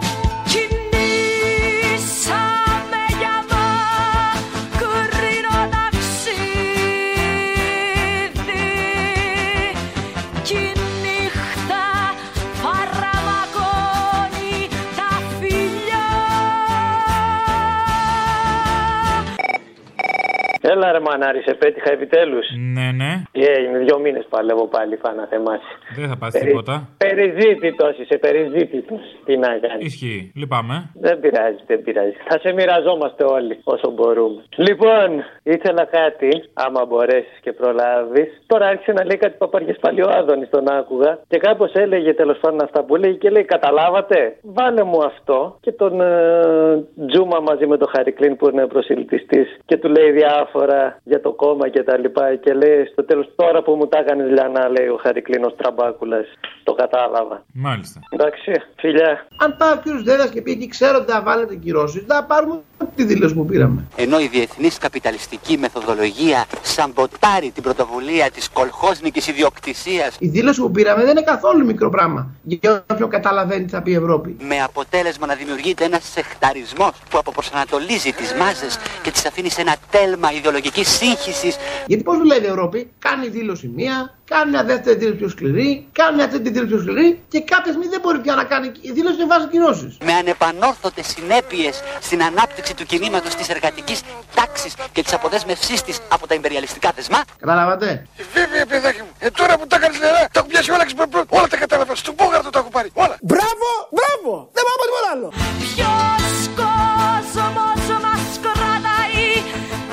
Ρε 20.91 20.99
μανάρι, 20.99 21.41
σε 21.41 21.53
πέτυχα 21.53 21.91
επιτέλους. 21.91 22.47
Ναι, 22.73 22.91
ναι. 22.91 23.18
Τι 23.39 23.45
έγινε, 23.45 23.77
δυο 23.77 23.99
μήνες 23.99 24.25
παλεύω 24.29 24.67
πάλι, 24.67 24.95
φάνα 24.95 25.27
θεμάσει. 25.29 25.71
Δεν 25.95 26.07
θα 26.07 26.17
πας 26.17 26.33
τίποτα. 26.33 26.89
Περιζήτητος 26.97 27.97
είσαι, 27.97 28.17
περιζήτητος. 28.17 29.01
Τι 29.25 29.37
να 29.37 29.47
κάνεις. 29.47 29.85
Ισχύει. 29.85 30.31
Λυπάμαι. 30.35 30.89
Δεν 30.93 31.19
πειράζει, 31.19 31.61
δεν 31.67 31.81
πειράζει. 31.83 32.15
Θα 32.29 32.39
σε 32.39 32.53
μοιραζόμαστε 32.53 33.23
όλοι 33.23 33.59
όσο 33.63 33.91
μπορούμε. 33.91 34.41
Λοιπόν, 34.55 35.23
ήθελα 35.43 35.85
κάτι, 35.85 36.29
άμα 36.53 36.85
μπορέσεις 36.85 37.39
και 37.41 37.51
προλάβεις. 37.51 38.29
Τώρα 38.47 38.65
άρχισε 38.67 38.91
να 38.91 39.05
λέει 39.05 39.17
κάτι 39.17 39.35
παπαριές 39.37 39.77
πάλι 39.81 40.01
ο 40.01 40.09
Άδωνη, 40.09 40.45
τον 40.45 40.71
άκουγα. 40.71 41.19
Και 41.27 41.37
κάπως 41.37 41.71
έλεγε 41.73 42.13
τέλος 42.13 42.37
πάντων 42.41 42.61
αυτά 42.63 42.83
που 42.83 42.95
λέει 42.95 43.15
και 43.15 43.29
λέει: 43.29 43.43
Καταλάβατε, 43.43 44.35
βάλε 44.41 44.83
μου 44.83 45.03
αυτό. 45.03 45.57
Και 45.61 45.71
τον 45.71 46.01
ε, 46.01 46.83
Τζούμα 47.07 47.39
μαζί 47.39 47.67
με 47.67 47.77
τον 47.77 47.89
Χαρικλίν 47.95 48.35
που 48.35 48.49
είναι 48.49 48.67
προσιλητιστή 48.67 49.45
και 49.65 49.77
του 49.77 49.89
λέει 49.89 50.11
διάφορα 50.11 50.99
για 51.03 51.21
το 51.21 51.31
κόμμα 51.31 51.69
και 51.69 51.83
τα 51.83 51.97
λοιπά. 51.97 52.35
Και 52.35 52.53
λέει 52.53 52.85
στο 52.91 53.05
τέλος, 53.05 53.28
τώρα 53.35 53.61
που 53.61 53.71
μου 53.75 53.87
τα 53.87 53.97
έκανε 53.97 54.23
λιανά, 54.23 54.69
λέει 54.69 54.87
ο 54.87 54.99
Χαρικλίν 55.01 55.43
ω 55.43 55.51
τραμπάκουλας. 55.51 56.25
Το 56.63 56.73
κατάλαβα. 56.73 57.43
Μάλιστα. 57.53 57.99
Εντάξει, 58.09 58.51
φιλιά. 58.77 59.27
Αν 59.37 59.55
πάει 59.57 59.71
ο 59.71 59.79
κύριος 59.83 60.03
Δέδα 60.03 60.27
και 60.27 60.41
πει 60.41 60.51
εκεί 60.51 60.67
ξέρω 60.67 60.97
ότι 60.97 61.11
θα 61.11 61.21
βάλετε 61.21 61.55
κυρώσεις, 61.55 62.03
θα 62.07 62.23
πάρουμε 62.23 62.61
τη 62.95 63.03
δήλωση 63.03 63.33
που 63.33 63.45
πήραμε. 63.45 63.87
Ενώ 63.95 64.19
η 64.19 64.27
διεθνής 64.27 64.77
καπιταλιστική 64.77 65.57
μεθοδολογία 65.57 66.45
σαμποτάρει 66.61 67.51
την 67.51 67.63
πρωτοβουλία 67.63 68.31
της 68.31 68.49
κολχόσνικης 68.49 69.27
ιδιοκτησίας 69.27 70.15
Η 70.19 70.27
δήλωση 70.27 70.61
που 70.61 70.71
πήραμε 70.71 71.01
δεν 71.01 71.11
είναι 71.11 71.21
καθόλου 71.21 71.65
μικρό 71.65 71.89
πράγμα. 71.89 72.31
Για 72.43 72.83
όποιον 72.91 73.09
καταλαβαίνει 73.09 73.65
τι 73.65 73.71
θα 73.71 73.81
πει 73.81 73.91
η 73.91 73.95
Ευρώπη. 73.95 74.37
με 74.41 74.61
αποτέλεσμα 74.61 75.25
να 75.25 75.35
δημιουργείται 75.35 75.83
ένας 75.83 76.03
σεχταρισμός 76.03 76.91
που 77.09 77.17
αποπροσανατολίζει 77.17 78.11
τις 78.11 78.33
μάζες 78.33 78.77
και 79.03 79.11
τις 79.11 79.25
αφήνει 79.25 79.49
σε 79.49 79.61
ένα 79.61 79.75
τέλμα 79.91 80.31
ιδεολογικής 80.31 80.87
σύγχυσης 80.87 81.57
Γιατί 81.87 82.03
πώς 82.03 82.17
δουλεύει 82.17 82.45
η 82.45 82.47
Ευρώπη, 82.47 82.91
κάνει 83.09 83.27
δήλωση 83.27 83.67
μία, 83.75 84.13
κάνει 84.25 84.49
μια 84.51 84.63
δεύτερη 84.63 84.97
δήλωση 84.97 85.17
πιο 85.17 85.29
σκληρή, 85.29 85.87
κάνει 85.91 86.15
μια 86.15 86.27
τρίτη 86.29 86.49
δήλωση 86.49 86.71
πιο 86.73 86.79
σκληρή 86.81 87.19
και 87.27 87.39
κάποια 87.41 87.71
στιγμή 87.71 87.87
δεν 87.87 87.99
μπορεί 88.03 88.19
πια 88.19 88.35
να 88.35 88.43
κάνει 88.43 88.71
η 88.81 88.91
δήλωση 88.91 89.15
και 89.15 89.25
βάζει 89.25 89.47
κυρώσεις. 89.47 89.97
με 90.03 90.13
ανεπανόρθωτες 90.13 91.07
συνέπειες 91.07 91.81
στην 92.01 92.23
ανάπτυξη 92.23 92.73
του 92.75 92.85
κινήματος 92.85 93.35
της 93.35 93.49
εργατικής 93.49 94.01
τάξης 94.35 94.73
και 94.91 95.01
της 95.03 95.13
αποδέσμευσής 95.13 95.81
της 95.81 95.99
από 96.09 96.27
τα 96.27 96.33
υπεριαλιστικά 96.35 96.91
θεσμά 96.95 97.21
Καταλάβατε; 97.39 98.07
Βέβαια, 98.33 98.65
παιδάκι 98.65 99.01
μου. 99.01 99.11
Ε, 99.19 99.29
τώρα 99.29 99.57
που 99.57 99.67
τα 99.67 99.75
έκανες 99.75 99.99
νερά, 99.99 100.21
τα 100.31 100.39
έχω 100.39 100.47
πιάσει 100.47 100.71
όλα 100.71 100.85
ξυπνοπρό. 100.85 101.23
Όλα 101.29 101.47
τα 101.47 101.57
κατάλαβα. 101.57 101.95
Στον 101.95 102.13
Μπόγαρτο 102.17 102.49
τα 102.49 102.59
έχω 102.59 102.69
πάρει. 102.69 102.89
Όλα. 102.93 103.15
Μπράβο, 103.21 103.67
μπράβο! 103.97 104.49
Δεν 104.55 104.63
πάω 104.67 104.77
τίποτα 104.83 105.09
άλλο. 105.13 105.27
Ποιος 105.63 106.37
κόσμος 106.59 107.83
μας 108.03 108.23
κρατάει 108.45 109.27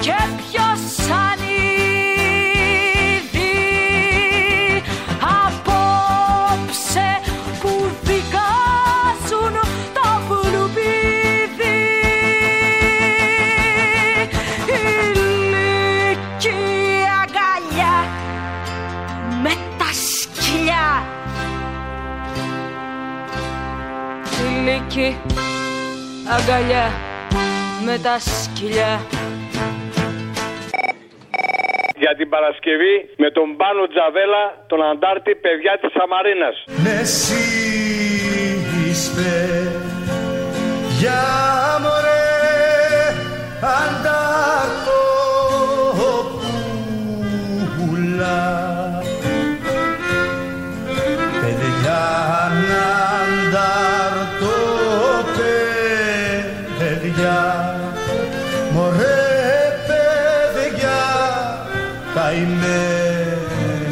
και 0.01 0.17
ποιος 0.39 0.83
ανήδει 1.09 1.46
αγκαλιά 26.35 26.93
με 27.85 27.99
τα 27.99 28.19
σκυλιά 28.19 29.01
Για 31.97 32.15
την 32.17 32.29
Παρασκευή 32.29 32.97
με 33.17 33.31
τον 33.31 33.57
Πάνο 33.57 33.87
Τζαβέλα, 33.87 34.65
τον 34.67 34.83
Αντάρτη, 34.83 35.35
παιδιά 35.35 35.79
της 35.81 35.93
Σαμαρίνας. 35.93 36.65
Ναι, 36.83 37.01
εσύ 37.01 37.45
είστε 38.89 39.33
για 40.99 41.23
μωρέ 41.83 42.27
αντάρτο 43.79 45.01
πουλά 47.77 49.03
παιδιά 51.41 52.05
να 52.69 52.87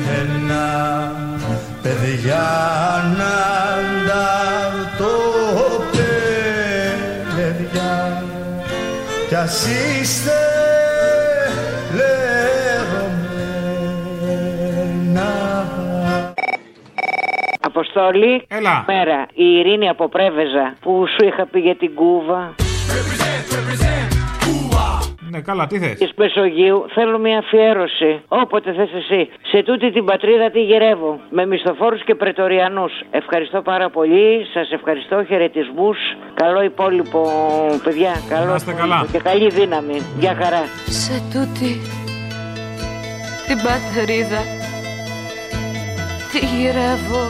καημένα 0.05 0.67
παιδιά 1.83 2.47
να 3.17 3.35
αντάρτω 3.75 5.15
παιδιά 7.37 8.23
κι 9.29 9.35
ας 9.35 9.67
είστε 9.67 10.33
λερωμένα 14.35 15.33
Αποστόλη, 17.61 18.45
Έλα. 18.49 18.85
μέρα. 18.87 19.27
Η 19.35 19.45
Ειρήνη 19.59 19.89
από 19.89 20.09
Πρέβεζα 20.09 20.75
που 20.81 21.07
σου 21.07 21.25
είχα 21.27 21.47
πει 21.47 21.61
για 21.61 21.77
την 21.77 21.95
Κούβα; 21.95 22.55
Ναι, 25.35 25.41
καλά, 25.41 25.67
τι 25.67 25.79
θες; 25.79 25.99
Της 25.99 26.13
Μεσογείου 26.17 26.85
θέλω 26.95 27.19
μια 27.19 27.39
αφιέρωση. 27.39 28.23
Όποτε 28.29 28.73
θες 28.73 28.89
εσύ. 28.93 29.29
Σε 29.43 29.63
τούτη 29.63 29.93
την 29.93 30.05
πατρίδα 30.05 30.51
τη 30.51 30.61
γυρεύω. 30.61 31.21
Με 31.31 31.47
μισθοφόρους 31.47 32.05
και 32.05 32.15
πρετοριανούς. 32.15 32.93
Ευχαριστώ 33.11 33.63
πάρα 33.63 33.91
πολύ. 33.91 34.47
Σας 34.53 34.71
ευχαριστώ. 34.71 35.25
Χαιρετισμούς. 35.25 35.99
Καλό 36.35 36.63
υπόλοιπο, 36.63 37.21
παιδιά. 37.85 38.13
Καλό 38.29 38.49
Να 38.51 38.55
είστε 38.55 38.73
καλά. 38.73 39.07
και 39.13 39.19
καλή 39.19 39.49
δύναμη. 39.49 39.97
Γεια 40.19 40.35
χαρά. 40.43 40.63
Σε 40.87 41.23
τούτη 41.33 41.71
την 43.47 43.57
πατρίδα 43.67 44.41
τη 46.33 46.39
γυρεύω 46.47 47.25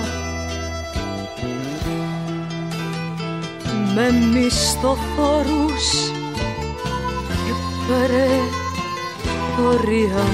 με 3.95 4.07
μισθοφόρους 4.33 5.87
και 7.87 7.93
πρετοριανούς. 9.57 10.25